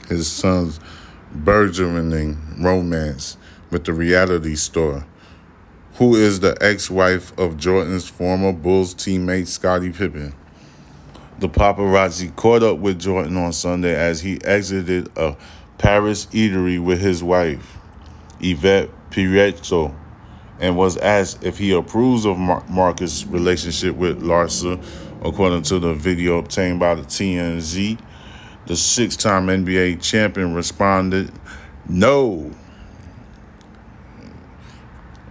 his 0.09 0.31
son's 0.31 0.79
burgeoning 1.35 2.37
romance 2.61 3.37
with 3.71 3.85
the 3.85 3.93
reality 3.93 4.55
star, 4.55 5.07
who 5.95 6.15
is 6.15 6.41
the 6.41 6.57
ex-wife 6.61 7.37
of 7.39 7.57
Jordan's 7.57 8.09
former 8.09 8.53
Bulls 8.53 8.95
teammate 8.95 9.47
Scottie 9.47 9.93
Pippen. 9.93 10.35
The 11.39 11.49
paparazzi 11.49 12.35
caught 12.37 12.63
up 12.63 12.79
with 12.79 13.01
Jordan 13.01 13.37
on 13.37 13.53
Sunday 13.53 13.95
as 13.95 14.21
he 14.21 14.43
exited 14.45 15.11
a 15.17 15.37
Paris 15.79 16.27
eatery 16.27 16.83
with 16.83 17.01
his 17.01 17.23
wife, 17.23 17.79
Yvette 18.41 18.89
Prieto, 19.11 19.95
and 20.61 20.77
was 20.77 20.97
asked 20.99 21.45
if 21.45 21.59
he 21.59 21.73
approves 21.73 22.25
of 22.25 22.39
Mar- 22.39 22.65
Marcus' 22.69 23.27
relationship 23.27 23.97
with 23.97 24.23
Larsa, 24.23 24.83
according 25.25 25.63
to 25.63 25.79
the 25.79 25.95
video 25.95 26.39
obtained 26.39 26.79
by 26.79 26.95
the 26.95 27.03
TMZ. 27.03 27.99
The 28.67 28.77
six 28.77 29.17
time 29.17 29.49
NBA 29.49 30.01
champion 30.01 30.55
responded, 30.55 31.33
No. 31.89 32.53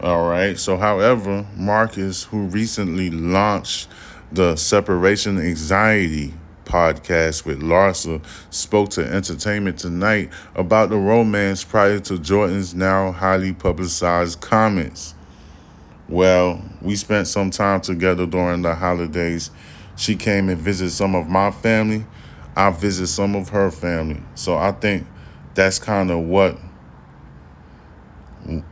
All 0.02 0.28
right. 0.28 0.58
So, 0.58 0.78
however, 0.78 1.46
Marcus, 1.56 2.24
who 2.24 2.48
recently 2.48 3.12
launched 3.12 3.88
the 4.32 4.56
Separation 4.56 5.38
Anxiety 5.38 6.34
podcast 6.66 7.46
with 7.46 7.62
Larsa, 7.62 8.20
spoke 8.50 8.90
to 8.92 9.06
Entertainment 9.06 9.78
Tonight 9.78 10.32
about 10.56 10.90
the 10.90 10.98
romance 10.98 11.64
prior 11.64 12.00
to 12.00 12.18
Jordan's 12.18 12.74
now 12.74 13.12
highly 13.12 13.54
publicized 13.54 14.42
comments. 14.42 15.14
Well, 16.10 16.64
we 16.82 16.96
spent 16.96 17.28
some 17.28 17.52
time 17.52 17.82
together 17.82 18.26
during 18.26 18.64
the 18.64 18.74
holidays. 18.74 19.52
She 19.98 20.16
came 20.16 20.50
and 20.50 20.60
visited 20.60 20.94
some 20.94 21.14
of 21.14 21.28
my 21.28 21.52
family. 21.52 22.06
I 22.56 22.72
visit 22.72 23.06
some 23.06 23.36
of 23.36 23.50
her 23.50 23.70
family. 23.70 24.24
So 24.34 24.58
I 24.58 24.72
think 24.72 25.06
that's 25.54 25.78
kind 25.78 26.10
of 26.10 26.22
what 26.22 26.58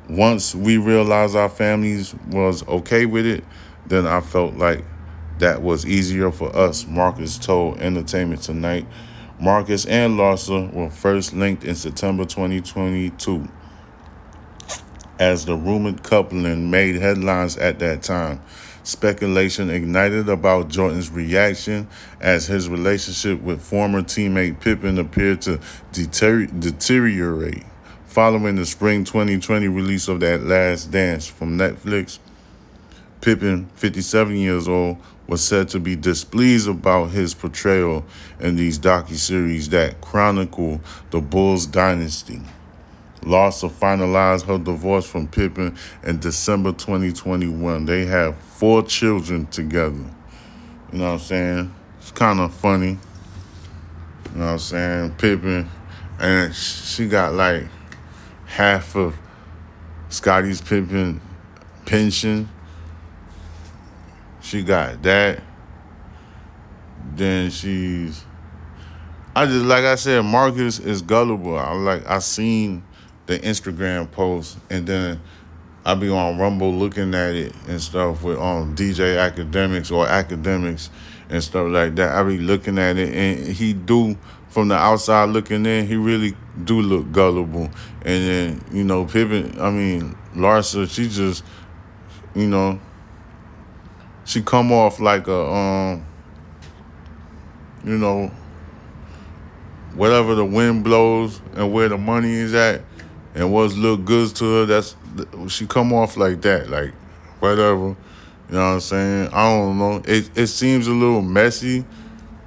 once 0.09 0.55
we 0.55 0.77
realized 0.77 1.35
our 1.35 1.49
families 1.49 2.15
was 2.29 2.67
okay 2.67 3.05
with 3.05 3.25
it, 3.25 3.43
then 3.87 4.07
I 4.07 4.21
felt 4.21 4.55
like 4.55 4.83
that 5.39 5.61
was 5.61 5.85
easier 5.85 6.31
for 6.31 6.55
us. 6.55 6.85
Marcus 6.87 7.37
told 7.37 7.79
Entertainment 7.79 8.41
Tonight. 8.41 8.87
Marcus 9.39 9.85
and 9.85 10.17
Larsa 10.17 10.73
were 10.73 10.89
first 10.89 11.33
linked 11.33 11.63
in 11.63 11.75
September 11.75 12.25
2022 12.25 13.47
as 15.17 15.45
the 15.45 15.55
rumored 15.55 16.03
coupling 16.03 16.69
made 16.69 16.95
headlines 16.95 17.57
at 17.57 17.79
that 17.79 18.03
time. 18.03 18.41
Speculation 18.83 19.69
ignited 19.69 20.27
about 20.29 20.69
Jordan's 20.69 21.09
reaction 21.11 21.87
as 22.19 22.47
his 22.47 22.67
relationship 22.67 23.41
with 23.41 23.61
former 23.61 24.01
teammate 24.01 24.59
Pippen 24.59 24.97
appeared 24.97 25.41
to 25.41 25.59
deteriorate 25.91 27.63
following 28.19 28.57
the 28.57 28.65
spring 28.65 29.05
2020 29.05 29.69
release 29.69 30.09
of 30.09 30.19
that 30.19 30.43
Last 30.43 30.91
Dance 30.91 31.25
from 31.25 31.57
Netflix. 31.57 32.19
Pippen, 33.21 33.69
57 33.75 34.35
years 34.35 34.67
old, 34.67 34.97
was 35.27 35.41
said 35.41 35.69
to 35.69 35.79
be 35.79 35.95
displeased 35.95 36.67
about 36.67 37.11
his 37.11 37.33
portrayal 37.33 38.03
in 38.41 38.57
these 38.57 38.77
docu-series 38.77 39.69
that 39.69 40.01
chronicle 40.01 40.81
the 41.11 41.21
Bulls 41.21 41.65
dynasty. 41.65 42.41
Larsa 43.21 43.71
finalized 43.71 44.43
her 44.47 44.57
divorce 44.57 45.09
from 45.09 45.25
Pippen 45.25 45.77
in 46.03 46.19
December 46.19 46.73
2021. 46.73 47.85
They 47.85 48.05
have 48.05 48.37
four 48.37 48.83
children 48.83 49.45
together. 49.45 50.03
You 50.91 50.99
know 50.99 51.05
what 51.05 51.11
I'm 51.11 51.19
saying? 51.19 51.75
It's 52.01 52.11
kind 52.11 52.41
of 52.41 52.53
funny. 52.53 52.97
You 54.33 54.35
know 54.35 54.45
what 54.45 54.51
I'm 54.51 54.59
saying? 54.59 55.11
Pippen, 55.11 55.69
and 56.19 56.53
she 56.53 57.07
got 57.07 57.33
like 57.33 57.63
half 58.49 58.95
of 58.95 59.15
Scottie's 60.09 60.61
Pippen 60.61 61.21
pension. 61.85 62.49
She 64.41 64.63
got 64.63 65.01
that. 65.03 65.41
Then 67.15 67.49
she's 67.51 68.23
I 69.35 69.45
just 69.45 69.65
like 69.65 69.85
I 69.85 69.95
said, 69.95 70.25
Marcus 70.25 70.79
is 70.79 71.01
gullible. 71.01 71.57
I 71.57 71.73
like 71.73 72.05
I 72.07 72.19
seen 72.19 72.83
the 73.27 73.39
Instagram 73.39 74.11
post, 74.11 74.57
and 74.69 74.87
then 74.87 75.21
I 75.85 75.95
be 75.95 76.09
on 76.09 76.37
Rumble 76.37 76.73
looking 76.73 77.13
at 77.13 77.35
it 77.35 77.53
and 77.67 77.79
stuff 77.79 78.23
with 78.23 78.37
um, 78.39 78.75
DJ 78.75 79.15
Akademiks 79.15 79.91
or 79.91 80.05
Akademiks 80.07 80.89
and 81.29 81.43
stuff 81.43 81.67
like 81.69 81.95
that. 81.95 82.15
I 82.15 82.23
be 82.23 82.39
looking 82.39 82.79
at 82.79 82.97
it, 82.97 83.13
and 83.13 83.47
he 83.47 83.73
do 83.73 84.17
from 84.49 84.67
the 84.67 84.75
outside 84.75 85.29
looking 85.29 85.65
in, 85.65 85.87
he 85.87 85.95
really 85.95 86.35
do 86.63 86.81
look 86.81 87.11
gullible. 87.11 87.69
And 88.01 88.27
then 88.27 88.65
you 88.71 88.83
know 88.83 89.05
Pippen, 89.05 89.59
I 89.59 89.69
mean 89.69 90.15
Larsa, 90.35 90.89
she 90.89 91.07
just 91.07 91.43
you 92.35 92.47
know 92.47 92.79
she 94.25 94.41
come 94.41 94.71
off 94.71 94.99
like 94.99 95.27
a 95.27 95.45
um 95.51 96.05
you 97.83 97.97
know 97.97 98.31
whatever 99.95 100.35
the 100.35 100.45
wind 100.45 100.83
blows 100.83 101.41
and 101.55 101.71
where 101.73 101.89
the 101.89 101.97
money 101.97 102.33
is 102.33 102.53
at 102.53 102.81
and 103.35 103.51
what's 103.53 103.75
look 103.75 104.05
good 104.05 104.35
to 104.35 104.45
her, 104.45 104.65
that's 104.65 104.95
she 105.47 105.65
come 105.67 105.93
off 105.93 106.17
like 106.17 106.41
that, 106.41 106.69
like 106.69 106.93
whatever. 107.39 107.95
You 108.49 108.55
know 108.55 108.59
what 108.59 108.73
I'm 108.73 108.79
saying? 108.79 109.29
I 109.31 109.49
don't 109.49 109.77
know. 109.77 110.01
It 110.05 110.29
it 110.35 110.47
seems 110.47 110.87
a 110.87 110.91
little 110.91 111.21
messy. 111.21 111.85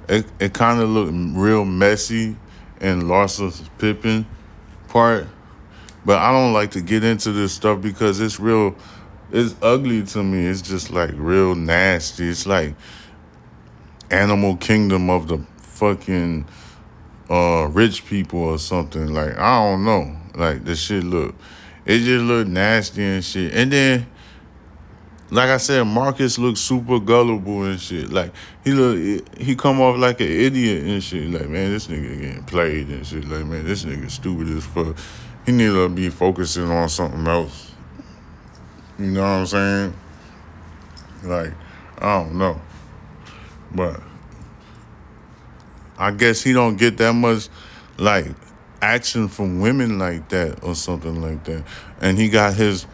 It 0.07 0.25
it 0.39 0.53
kind 0.53 0.81
of 0.81 0.89
looked 0.89 1.13
real 1.13 1.65
messy 1.65 2.35
in 2.81 3.07
Larsa's 3.07 3.63
Pippen 3.77 4.25
part, 4.89 5.27
but 6.05 6.19
I 6.19 6.31
don't 6.31 6.53
like 6.53 6.71
to 6.71 6.81
get 6.81 7.03
into 7.03 7.31
this 7.31 7.53
stuff 7.53 7.81
because 7.81 8.19
it's 8.19 8.39
real. 8.39 8.75
It's 9.31 9.55
ugly 9.61 10.03
to 10.03 10.23
me. 10.23 10.45
It's 10.45 10.61
just 10.61 10.91
like 10.91 11.11
real 11.15 11.55
nasty. 11.55 12.29
It's 12.29 12.45
like 12.45 12.75
Animal 14.11 14.57
Kingdom 14.57 15.09
of 15.09 15.27
the 15.27 15.39
fucking 15.57 16.45
uh, 17.29 17.67
rich 17.71 18.05
people 18.05 18.39
or 18.39 18.59
something. 18.59 19.13
Like 19.13 19.37
I 19.37 19.59
don't 19.59 19.85
know. 19.85 20.15
Like 20.35 20.65
the 20.65 20.75
shit 20.75 21.03
look, 21.03 21.35
it 21.85 21.99
just 21.99 22.25
looked 22.25 22.49
nasty 22.49 23.03
and 23.03 23.23
shit. 23.23 23.53
And 23.53 23.71
then, 23.71 24.07
like 25.33 25.49
I 25.49 25.57
said, 25.57 25.83
Marcus 25.85 26.37
looks 26.37 26.59
super 26.59 26.99
gullible 26.99 27.63
and 27.63 27.79
shit. 27.79 28.11
Like 28.11 28.31
he 28.63 28.71
look, 28.71 29.27
he 29.35 29.55
come 29.55 29.81
off 29.81 29.97
like 29.97 30.21
an 30.21 30.27
idiot 30.27 30.85
and 30.85 31.03
shit. 31.03 31.27
Like 31.27 31.49
man, 31.49 31.71
this 31.71 31.87
nigga 31.87 32.21
getting 32.21 32.43
played 32.43 32.87
and 32.89 33.05
shit. 33.05 33.27
Like 33.27 33.43
man, 33.45 33.65
this 33.65 33.83
nigga 33.83 34.11
stupid 34.11 34.47
as 34.49 34.63
fuck. 34.63 34.95
He 35.47 35.51
need 35.51 35.69
to 35.69 35.89
be 35.89 36.09
focusing 36.09 36.69
on 36.69 36.87
something 36.87 37.25
else. 37.25 37.71
You 38.99 39.07
know 39.07 39.21
what 39.21 39.27
I'm 39.27 39.45
saying? 39.47 39.93
Like 41.23 41.53
I 41.97 42.19
don't 42.19 42.37
know, 42.37 42.61
but 43.73 43.99
I 45.97 46.11
guess 46.11 46.43
he 46.43 46.53
don't 46.53 46.75
get 46.75 46.97
that 46.97 47.13
much 47.13 47.49
like 47.97 48.27
action 48.83 49.29
from 49.29 49.61
women 49.61 49.97
like 49.97 50.29
that 50.29 50.63
or 50.63 50.75
something 50.75 51.23
like 51.23 51.43
that. 51.45 51.63
And 52.01 52.19
he 52.19 52.29
got 52.29 52.53
his 52.53 52.85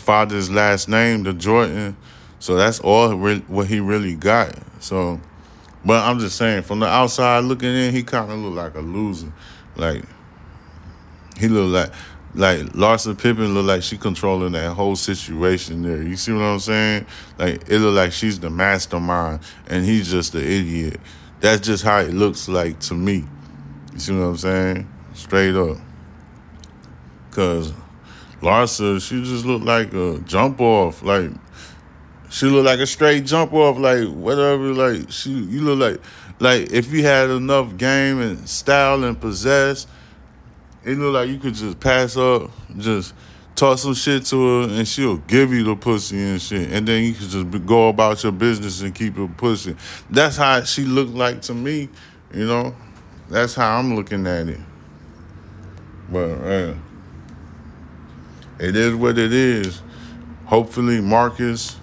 father's 0.00 0.50
last 0.50 0.88
name, 0.88 1.22
the 1.22 1.32
Jordan. 1.32 1.96
So 2.38 2.56
that's 2.56 2.80
all 2.80 3.14
re- 3.14 3.44
what 3.48 3.66
he 3.66 3.80
really 3.80 4.14
got. 4.14 4.54
So, 4.80 5.20
but 5.84 6.02
I'm 6.04 6.18
just 6.18 6.36
saying, 6.36 6.62
from 6.62 6.80
the 6.80 6.86
outside 6.86 7.44
looking 7.44 7.74
in, 7.74 7.92
he 7.92 8.02
kind 8.02 8.30
of 8.30 8.38
looked 8.38 8.56
like 8.56 8.74
a 8.74 8.80
loser. 8.80 9.32
Like 9.76 10.04
he 11.38 11.48
looked 11.48 11.72
like 11.72 11.92
like 12.34 12.60
Larsa 12.74 13.20
Pippen 13.20 13.54
looked 13.54 13.66
like 13.66 13.82
she 13.82 13.98
controlling 13.98 14.52
that 14.52 14.72
whole 14.74 14.96
situation 14.96 15.82
there. 15.82 16.02
You 16.02 16.16
see 16.16 16.32
what 16.32 16.42
I'm 16.42 16.60
saying? 16.60 17.06
Like 17.38 17.68
it 17.68 17.78
looked 17.78 17.96
like 17.96 18.12
she's 18.12 18.38
the 18.40 18.50
mastermind 18.50 19.40
and 19.68 19.84
he's 19.84 20.10
just 20.10 20.32
the 20.32 20.40
idiot. 20.40 21.00
That's 21.40 21.60
just 21.66 21.82
how 21.82 22.00
it 22.00 22.12
looks 22.12 22.48
like 22.48 22.78
to 22.80 22.94
me. 22.94 23.24
You 23.92 23.98
see 23.98 24.12
what 24.12 24.24
I'm 24.24 24.36
saying? 24.36 24.88
straight 25.14 25.54
up. 25.54 25.76
Cause 27.30 27.72
Larsa, 28.40 29.00
she 29.06 29.22
just 29.22 29.44
looked 29.44 29.64
like 29.64 29.92
a 29.92 30.18
jump 30.20 30.60
off, 30.60 31.02
like 31.02 31.30
she 32.30 32.46
looked 32.46 32.66
like 32.66 32.78
a 32.78 32.86
straight 32.86 33.26
jump 33.26 33.52
off, 33.52 33.76
like 33.76 34.08
whatever. 34.08 34.72
Like 34.72 35.10
she, 35.10 35.30
you 35.30 35.60
look 35.60 35.78
like, 35.78 36.00
like 36.38 36.72
if 36.72 36.92
you 36.92 37.02
had 37.04 37.28
enough 37.28 37.76
game 37.76 38.20
and 38.20 38.48
style 38.48 39.04
and 39.04 39.20
possess, 39.20 39.86
it 40.84 40.96
look 40.96 41.14
like 41.14 41.28
you 41.28 41.38
could 41.38 41.54
just 41.54 41.78
pass 41.80 42.16
up, 42.16 42.50
just 42.78 43.14
toss 43.56 43.82
some 43.82 43.94
shit 43.94 44.24
to 44.26 44.62
her, 44.62 44.68
and 44.74 44.88
she'll 44.88 45.18
give 45.18 45.52
you 45.52 45.64
the 45.64 45.76
pussy 45.76 46.18
and 46.18 46.40
shit, 46.40 46.72
and 46.72 46.88
then 46.88 47.04
you 47.04 47.12
can 47.12 47.28
just 47.28 47.66
go 47.66 47.88
about 47.88 48.22
your 48.22 48.32
business 48.32 48.80
and 48.80 48.94
keep 48.94 49.18
it 49.18 49.36
pussy. 49.36 49.76
That's 50.08 50.36
how 50.36 50.62
she 50.64 50.84
looked 50.84 51.12
like 51.12 51.42
to 51.42 51.54
me, 51.54 51.90
you 52.32 52.46
know. 52.46 52.74
That's 53.28 53.54
how 53.54 53.78
I'm 53.78 53.94
looking 53.94 54.26
at 54.26 54.48
it. 54.48 54.60
But 56.10 56.30
uh, 56.30 56.74
it 58.60 58.76
is 58.76 58.94
what 58.94 59.18
it 59.18 59.32
is. 59.32 59.82
Hopefully, 60.46 61.00
Marcus 61.00 61.76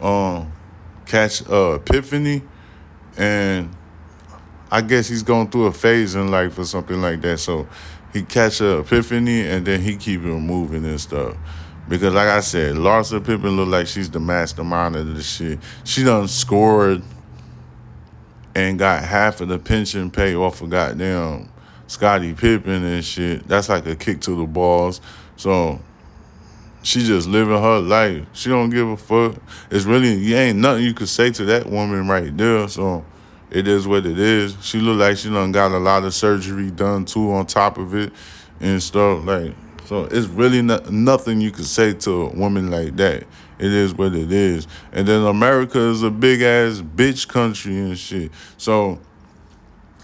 um 0.00 0.52
catch 1.06 1.48
uh 1.48 1.74
epiphany 1.74 2.42
and 3.16 3.74
I 4.70 4.82
guess 4.82 5.08
he's 5.08 5.22
going 5.22 5.50
through 5.50 5.66
a 5.66 5.72
phase 5.72 6.14
in 6.14 6.30
life 6.30 6.58
or 6.58 6.64
something 6.64 7.00
like 7.00 7.20
that. 7.22 7.38
So 7.38 7.66
he 8.12 8.22
catch 8.22 8.60
a 8.60 8.78
epiphany 8.78 9.46
and 9.46 9.66
then 9.66 9.80
he 9.80 9.96
keep 9.96 10.22
it 10.22 10.26
moving 10.26 10.84
and 10.84 11.00
stuff. 11.00 11.36
Because 11.88 12.12
like 12.12 12.28
I 12.28 12.40
said, 12.40 12.76
Larsa 12.76 13.24
Pippen 13.24 13.56
look 13.56 13.68
like 13.68 13.86
she's 13.86 14.10
the 14.10 14.20
mastermind 14.20 14.94
of 14.96 15.14
this 15.14 15.28
shit. 15.28 15.58
She 15.84 16.04
done 16.04 16.28
scored 16.28 17.02
and 18.54 18.78
got 18.78 19.02
half 19.04 19.40
of 19.40 19.48
the 19.48 19.58
pension 19.58 20.10
pay 20.10 20.34
off 20.34 20.60
of 20.60 20.68
goddamn 20.70 21.48
Scottie 21.86 22.34
Pippen 22.34 22.84
and 22.84 23.02
shit. 23.02 23.48
That's 23.48 23.70
like 23.70 23.86
a 23.86 23.96
kick 23.96 24.20
to 24.22 24.36
the 24.36 24.46
balls. 24.46 25.00
So 25.36 25.80
she 26.88 27.04
just 27.04 27.28
living 27.28 27.60
her 27.62 27.80
life. 27.80 28.24
She 28.32 28.48
don't 28.48 28.70
give 28.70 28.88
a 28.88 28.96
fuck. 28.96 29.34
It's 29.70 29.84
really 29.84 30.14
you 30.14 30.34
ain't 30.36 30.58
nothing 30.58 30.84
you 30.84 30.94
could 30.94 31.10
say 31.10 31.30
to 31.32 31.44
that 31.44 31.66
woman 31.66 32.08
right 32.08 32.34
there. 32.34 32.66
So 32.66 33.04
it 33.50 33.68
is 33.68 33.86
what 33.86 34.06
it 34.06 34.18
is. 34.18 34.56
She 34.62 34.80
look 34.80 34.98
like 34.98 35.18
she 35.18 35.28
done 35.28 35.52
got 35.52 35.70
a 35.72 35.78
lot 35.78 36.04
of 36.04 36.14
surgery 36.14 36.70
done 36.70 37.04
too 37.04 37.30
on 37.32 37.44
top 37.44 37.76
of 37.76 37.94
it 37.94 38.10
and 38.60 38.82
stuff. 38.82 39.22
Like 39.26 39.54
so 39.84 40.04
it's 40.06 40.28
really 40.28 40.62
not, 40.62 40.90
nothing 40.90 41.42
you 41.42 41.50
could 41.50 41.66
say 41.66 41.92
to 41.92 42.22
a 42.22 42.28
woman 42.30 42.70
like 42.70 42.96
that. 42.96 43.24
It 43.58 43.72
is 43.72 43.92
what 43.92 44.14
it 44.14 44.32
is. 44.32 44.66
And 44.92 45.06
then 45.06 45.26
America 45.26 45.78
is 45.78 46.02
a 46.02 46.10
big 46.10 46.40
ass 46.40 46.80
bitch 46.80 47.28
country 47.28 47.76
and 47.76 47.98
shit. 47.98 48.32
So 48.56 48.98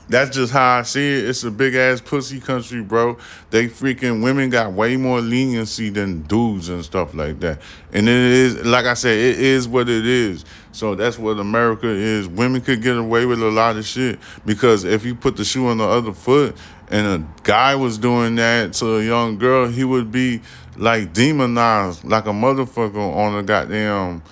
that's 0.08 0.36
just 0.36 0.52
how 0.52 0.78
I 0.78 0.82
see 0.82 1.18
it. 1.18 1.28
It's 1.28 1.44
a 1.44 1.50
big 1.50 1.74
ass 1.74 2.00
pussy 2.00 2.40
country, 2.40 2.82
bro. 2.82 3.16
They 3.50 3.68
freaking 3.68 4.22
women 4.22 4.50
got 4.50 4.72
way 4.72 4.96
more 4.96 5.20
leniency 5.20 5.88
than 5.88 6.22
dudes 6.22 6.68
and 6.68 6.84
stuff 6.84 7.14
like 7.14 7.40
that. 7.40 7.60
And 7.92 8.08
it 8.08 8.14
is, 8.14 8.64
like 8.66 8.84
I 8.84 8.94
said, 8.94 9.18
it 9.18 9.38
is 9.38 9.66
what 9.66 9.88
it 9.88 10.06
is. 10.06 10.44
So 10.72 10.94
that's 10.94 11.18
what 11.18 11.38
America 11.38 11.86
is. 11.88 12.28
Women 12.28 12.60
could 12.60 12.82
get 12.82 12.96
away 12.96 13.26
with 13.26 13.40
a 13.42 13.50
lot 13.50 13.76
of 13.76 13.86
shit 13.86 14.18
because 14.44 14.84
if 14.84 15.04
you 15.04 15.14
put 15.14 15.36
the 15.36 15.44
shoe 15.44 15.68
on 15.68 15.78
the 15.78 15.84
other 15.84 16.12
foot 16.12 16.56
and 16.90 17.06
a 17.06 17.26
guy 17.42 17.74
was 17.76 17.96
doing 17.96 18.34
that 18.34 18.74
to 18.74 18.96
a 18.96 19.02
young 19.02 19.38
girl, 19.38 19.68
he 19.68 19.84
would 19.84 20.10
be 20.10 20.42
like 20.76 21.12
demonized 21.12 22.04
like 22.04 22.26
a 22.26 22.30
motherfucker 22.30 22.96
on 22.96 23.38
a 23.38 23.42
goddamn 23.42 24.22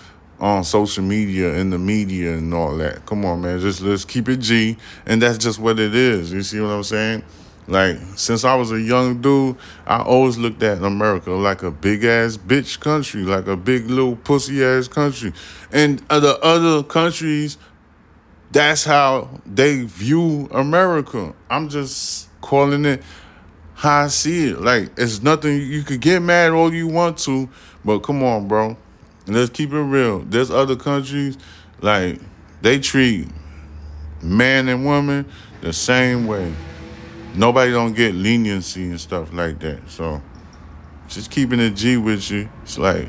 on 0.43 0.65
social 0.65 1.05
media 1.05 1.55
and 1.55 1.73
the 1.73 1.79
media 1.79 2.37
and 2.37 2.53
all 2.53 2.77
that. 2.77 3.07
Come 3.07 3.25
on, 3.25 3.43
man. 3.43 3.61
Just 3.61 3.81
let's 3.81 4.05
keep 4.05 4.29
it 4.29 4.39
G. 4.39 4.77
And 5.07 5.23
that's 5.23 5.39
just 5.39 5.61
what 5.61 5.79
it 5.79 5.95
is. 5.95 6.33
You 6.33 6.43
see 6.43 6.61
what 6.61 6.71
I'm 6.71 6.83
saying? 6.83 7.23
Like, 7.69 7.97
since 8.17 8.45
I 8.45 8.57
was 8.57 8.73
a 8.73 8.81
young 8.81 9.23
dude, 9.23 9.57
I 9.87 10.03
always 10.03 10.37
looked 10.37 10.61
at 10.65 10.83
America 10.83 11.31
like 11.31 11.63
a 11.63 11.71
big 11.71 12.03
ass 12.05 12.37
bitch 12.37 12.81
country, 12.81 13.23
like 13.23 13.47
a 13.47 13.57
big 13.57 13.89
little 13.89 14.17
pussy 14.17 14.65
ass 14.65 14.89
country. 14.89 15.33
And 15.71 16.01
the 16.09 16.37
other 16.43 16.83
countries, 16.83 17.57
that's 18.51 18.83
how 18.85 19.41
they 19.47 19.85
view 19.85 20.49
America. 20.51 21.35
I'm 21.49 21.69
just 21.69 22.29
calling 22.41 22.85
it 22.85 23.05
how 23.75 24.03
I 24.03 24.09
see 24.09 24.49
it. 24.49 24.61
Like, 24.61 24.91
it's 24.97 25.23
nothing, 25.23 25.63
you 25.63 25.85
could 25.85 26.01
get 26.01 26.21
mad 26.21 26.51
all 26.51 26.75
you 26.75 26.89
want 26.89 27.19
to, 27.19 27.49
but 27.85 28.01
come 28.01 28.25
on, 28.25 28.49
bro. 28.49 28.77
Let's 29.27 29.51
keep 29.51 29.73
it 29.73 29.81
real. 29.81 30.21
There's 30.21 30.51
other 30.51 30.77
countries, 30.77 31.39
like, 31.81 32.21
they 32.61 32.79
treat 32.81 33.29
man 34.23 34.69
and 34.69 34.85
woman 34.85 35.27
the 35.61 35.73
same 35.73 36.27
way. 36.27 36.53
Nobody 37.35 37.71
don't 37.71 37.95
get 37.95 38.15
leniency 38.15 38.83
and 38.85 39.01
stuff 39.01 39.33
like 39.33 39.59
that. 39.61 39.89
So, 39.89 40.21
just 41.09 41.31
keeping 41.31 41.61
it 41.61 41.71
G 41.71 41.97
with 41.97 42.31
you, 42.31 42.49
it's 42.63 42.79
like, 42.79 43.09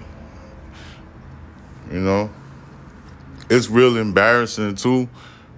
you 1.92 2.00
know, 2.00 2.30
it's 3.50 3.70
real 3.70 3.98
embarrassing 3.98 4.76
too 4.76 5.10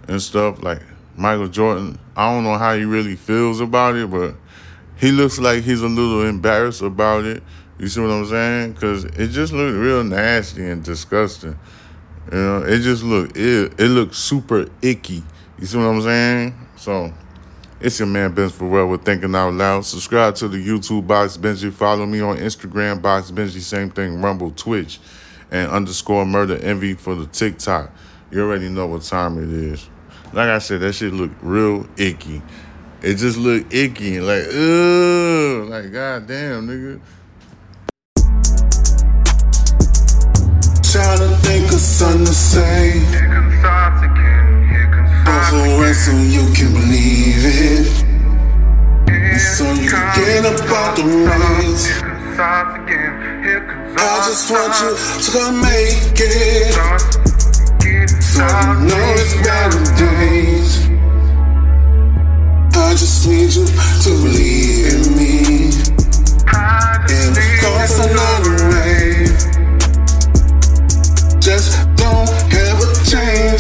and 0.08 0.22
stuff. 0.22 0.64
Like, 0.64 0.82
Michael 1.18 1.48
Jordan, 1.48 2.00
I 2.16 2.32
don't 2.32 2.44
know 2.44 2.58
how 2.58 2.76
he 2.76 2.86
really 2.86 3.16
feels 3.16 3.60
about 3.60 3.96
it, 3.96 4.10
but 4.10 4.36
he 4.98 5.12
looks 5.12 5.38
like 5.38 5.64
he's 5.64 5.82
a 5.82 5.88
little 5.88 6.26
embarrassed 6.26 6.82
about 6.82 7.26
it. 7.26 7.44
You 7.78 7.88
see 7.88 8.00
what 8.00 8.12
I'm 8.12 8.26
saying? 8.26 8.74
Because 8.74 9.04
it 9.04 9.30
just 9.30 9.52
looked 9.52 9.78
real 9.78 10.04
nasty 10.04 10.66
and 10.66 10.84
disgusting. 10.84 11.58
You 12.32 12.38
know, 12.38 12.64
it 12.64 12.80
just 12.80 13.04
looked 13.04 13.36
it, 13.38 13.80
it 13.80 13.90
looked 13.90 14.16
super 14.16 14.68
icky. 14.82 15.24
You 15.60 15.66
see 15.66 15.78
what 15.78 15.86
I'm 15.86 16.02
saying? 16.02 16.68
So 16.78 17.14
it's 17.82 18.00
your 18.00 18.08
man 18.08 18.34
Ben 18.34 18.50
Farrell 18.50 18.88
with 18.88 19.04
Thinking 19.04 19.36
Out 19.36 19.54
Loud. 19.54 19.86
Subscribe 19.86 20.36
to 20.36 20.48
the 20.48 20.58
YouTube 20.58 21.06
Box 21.06 21.38
Benji. 21.38 21.72
Follow 21.72 22.06
me 22.06 22.22
on 22.22 22.38
Instagram 22.38 23.02
Box 23.02 23.32
Benji. 23.32 23.60
Same 23.60 23.92
thing, 23.92 24.22
Rumble, 24.22 24.52
Twitch, 24.52 25.00
and 25.52 25.70
underscore 25.70 26.26
Murder 26.26 26.58
Envy 26.58 26.94
for 26.94 27.14
the 27.16 27.28
TikTok. 27.28 27.92
You 28.32 28.42
already 28.42 28.70
know 28.70 28.88
what 28.88 29.04
time 29.04 29.38
it 29.38 29.50
is. 29.50 29.90
Like 30.34 30.50
I 30.50 30.60
said, 30.60 30.82
that 30.82 30.94
shit 30.94 31.14
looked 31.14 31.36
real 31.42 31.88
icky. 31.98 32.42
It 33.02 33.16
just 33.16 33.38
looked 33.38 33.74
icky, 33.74 34.20
like 34.20 34.46
ugh, 34.48 35.70
like 35.70 35.92
goddamn, 35.92 36.68
nigga. 36.68 37.02
Trying 40.96 41.18
to 41.20 41.28
think 41.44 41.68
of 41.74 41.80
something 41.82 42.24
to 42.26 42.34
say. 42.34 43.00
Here 43.12 43.28
comes 43.28 43.62
thoughts 43.62 44.02
again. 44.02 44.70
Here 44.72 44.88
comes 44.96 45.12
thoughts 45.28 45.52
Also, 45.52 45.76
again. 45.76 45.94
so 45.94 46.12
you 46.36 46.44
can 46.56 46.72
believe 46.72 47.44
it. 47.44 47.88
So 49.36 49.66
you 49.74 49.90
get 49.92 50.46
up 50.46 50.72
out 50.72 50.96
the 50.96 51.04
race. 51.04 51.86
Here 51.88 52.00
comes 52.00 52.38
thoughts 52.38 52.76
again. 52.80 53.44
Here 53.44 53.66
comes 53.68 53.92
I 54.00 54.24
just 54.24 54.50
want 54.50 54.72
you 54.80 54.92
to 55.36 55.42
make 55.68 56.16
it. 56.16 56.72
So 58.24 58.44
you 58.48 58.74
know 58.88 59.06
it's 59.20 59.36
better 59.44 59.84
days. 60.00 60.72
I 62.72 62.92
just 62.96 63.28
need 63.28 63.52
you 63.52 63.66
to 63.68 64.12
believe 64.24 64.96
in 64.96 65.04
me. 65.20 65.76
And 66.56 67.36
of 67.36 67.48
course, 67.60 68.00
you 68.00 68.06
to 68.06 68.12
another 68.16 68.56
way. 68.72 69.05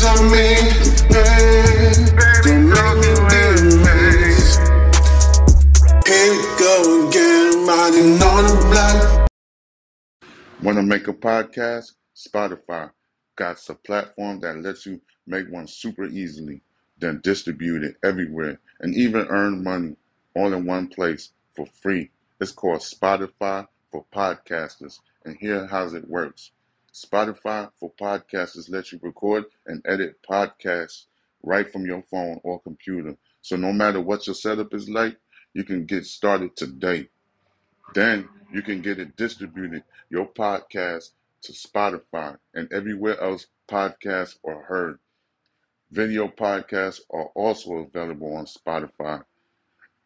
On 0.05 0.31
me. 0.31 0.35
Me. 0.35 0.47
Here 6.05 6.31
we 6.31 6.39
go 6.59 7.07
again, 7.07 7.65
riding 7.65 8.21
on 8.21 8.45
the. 8.69 9.27
Want 10.61 10.77
to 10.77 10.83
make 10.83 11.07
a 11.07 11.13
podcast? 11.13 11.93
Spotify 12.15 12.91
got 13.35 13.69
a 13.69 13.73
platform 13.73 14.39
that 14.41 14.61
lets 14.61 14.85
you 14.85 15.01
make 15.27 15.49
one 15.51 15.67
super 15.67 16.05
easily, 16.05 16.61
then 16.99 17.19
distribute 17.23 17.83
it 17.83 17.95
everywhere, 18.03 18.59
and 18.79 18.95
even 18.95 19.27
earn 19.29 19.63
money 19.63 19.95
all 20.35 20.53
in 20.53 20.65
one 20.65 20.87
place 20.87 21.31
for 21.55 21.65
free. 21.65 22.11
It's 22.39 22.51
called 22.51 22.81
Spotify 22.81 23.67
for 23.91 24.05
Podcasters, 24.13 24.99
and 25.25 25.35
here 25.37 25.65
how 25.67 25.87
it 25.87 26.07
works. 26.07 26.51
Spotify 26.95 27.69
for 27.77 27.91
Podcasters 27.91 28.69
lets 28.69 28.93
you 28.93 28.99
record 29.01 29.43
and 29.65 29.81
edit 29.85 30.15
podcasts 30.23 31.07
right 31.43 31.69
from 31.69 31.85
your 31.85 32.01
phone 32.03 32.39
or 32.43 32.61
computer. 32.61 33.17
So 33.41 33.57
no 33.57 33.73
matter 33.73 33.99
what 33.99 34.25
your 34.25 34.33
setup 34.33 34.73
is 34.73 34.87
like, 34.87 35.17
you 35.53 35.65
can 35.65 35.85
get 35.85 36.05
started 36.05 36.55
today. 36.55 37.09
Then 37.93 38.29
you 38.53 38.61
can 38.61 38.81
get 38.81 38.99
it 38.99 39.17
distributed, 39.17 39.83
your 40.09 40.25
podcast, 40.25 41.11
to 41.41 41.51
Spotify 41.51 42.37
and 42.53 42.71
everywhere 42.71 43.19
else 43.21 43.47
podcasts 43.69 44.37
are 44.45 44.63
heard. 44.63 44.99
Video 45.91 46.27
podcasts 46.27 47.01
are 47.11 47.27
also 47.35 47.73
available 47.73 48.35
on 48.35 48.45
Spotify. 48.45 49.21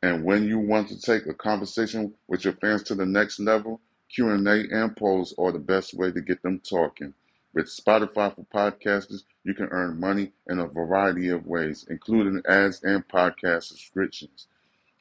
And 0.02 0.23
when 0.23 0.45
you 0.45 0.58
want 0.58 0.89
to 0.89 0.99
take 0.99 1.28
a 1.28 1.34
conversation 1.34 2.15
with 2.28 2.45
your 2.45 2.54
fans 2.54 2.84
to 2.84 2.95
the 2.95 3.06
next 3.06 3.39
level, 3.39 3.80
Q&A 4.10 4.65
and 4.72 4.95
polls 4.95 5.36
are 5.38 5.52
the 5.52 5.60
best 5.60 5.93
way 5.93 6.12
to 6.12 6.22
get 6.22 6.41
them 6.41 6.60
talking. 6.60 7.13
With 7.54 7.67
Spotify 7.67 8.36
for 8.36 8.45
podcasters, 8.54 9.24
you 9.43 9.54
can 9.54 9.67
earn 9.72 10.00
money 10.00 10.32
in 10.48 10.60
a 10.60 10.67
variety 10.67 11.30
of 11.30 11.45
ways, 11.45 11.86
including 11.89 12.41
ads 12.48 12.84
and 12.84 13.08
podcast 13.08 13.63
subscriptions. 13.63 14.48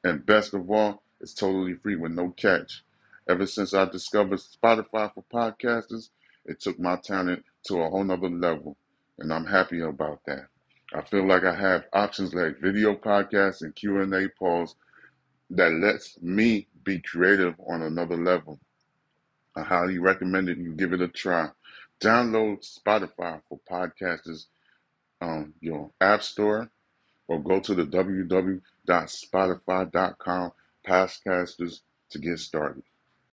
And 0.04 0.26
best 0.26 0.54
of 0.54 0.70
all, 0.70 1.02
it's 1.20 1.34
totally 1.34 1.74
free 1.74 1.96
with 1.96 2.12
no 2.12 2.30
catch. 2.30 2.84
Ever 3.28 3.46
since 3.46 3.74
I 3.74 3.86
discovered 3.86 4.40
Spotify 4.40 5.12
for 5.12 5.24
podcasters, 5.32 6.10
it 6.44 6.60
took 6.60 6.78
my 6.78 6.96
talent 6.96 7.44
to 7.64 7.80
a 7.80 7.90
whole 7.90 8.04
nother 8.04 8.30
level, 8.30 8.76
and 9.18 9.32
I'm 9.32 9.46
happy 9.46 9.80
about 9.80 10.20
that. 10.26 10.48
I 10.94 11.02
feel 11.02 11.26
like 11.26 11.44
I 11.44 11.54
have 11.54 11.86
options 11.92 12.34
like 12.34 12.60
video 12.60 12.94
podcasts 12.94 13.62
and 13.62 13.74
Q&A 13.74 14.28
polls 14.38 14.76
that 15.50 15.72
lets 15.72 16.20
me 16.22 16.66
be 16.84 17.00
creative 17.00 17.54
on 17.66 17.82
another 17.82 18.16
level. 18.16 18.58
I 19.58 19.64
highly 19.64 19.98
recommend 19.98 20.48
it. 20.48 20.58
You 20.58 20.72
give 20.72 20.92
it 20.92 21.00
a 21.00 21.08
try. 21.08 21.48
Download 22.00 22.64
Spotify 22.64 23.42
for 23.48 23.58
podcasters 23.70 24.46
on 25.20 25.52
your 25.60 25.90
app 26.00 26.22
store 26.22 26.70
or 27.26 27.42
go 27.42 27.58
to 27.60 27.74
the 27.74 27.84
www.spotify.com 27.84 30.52
podcasters 30.86 31.80
to 32.10 32.18
get 32.18 32.38
started. 32.38 32.84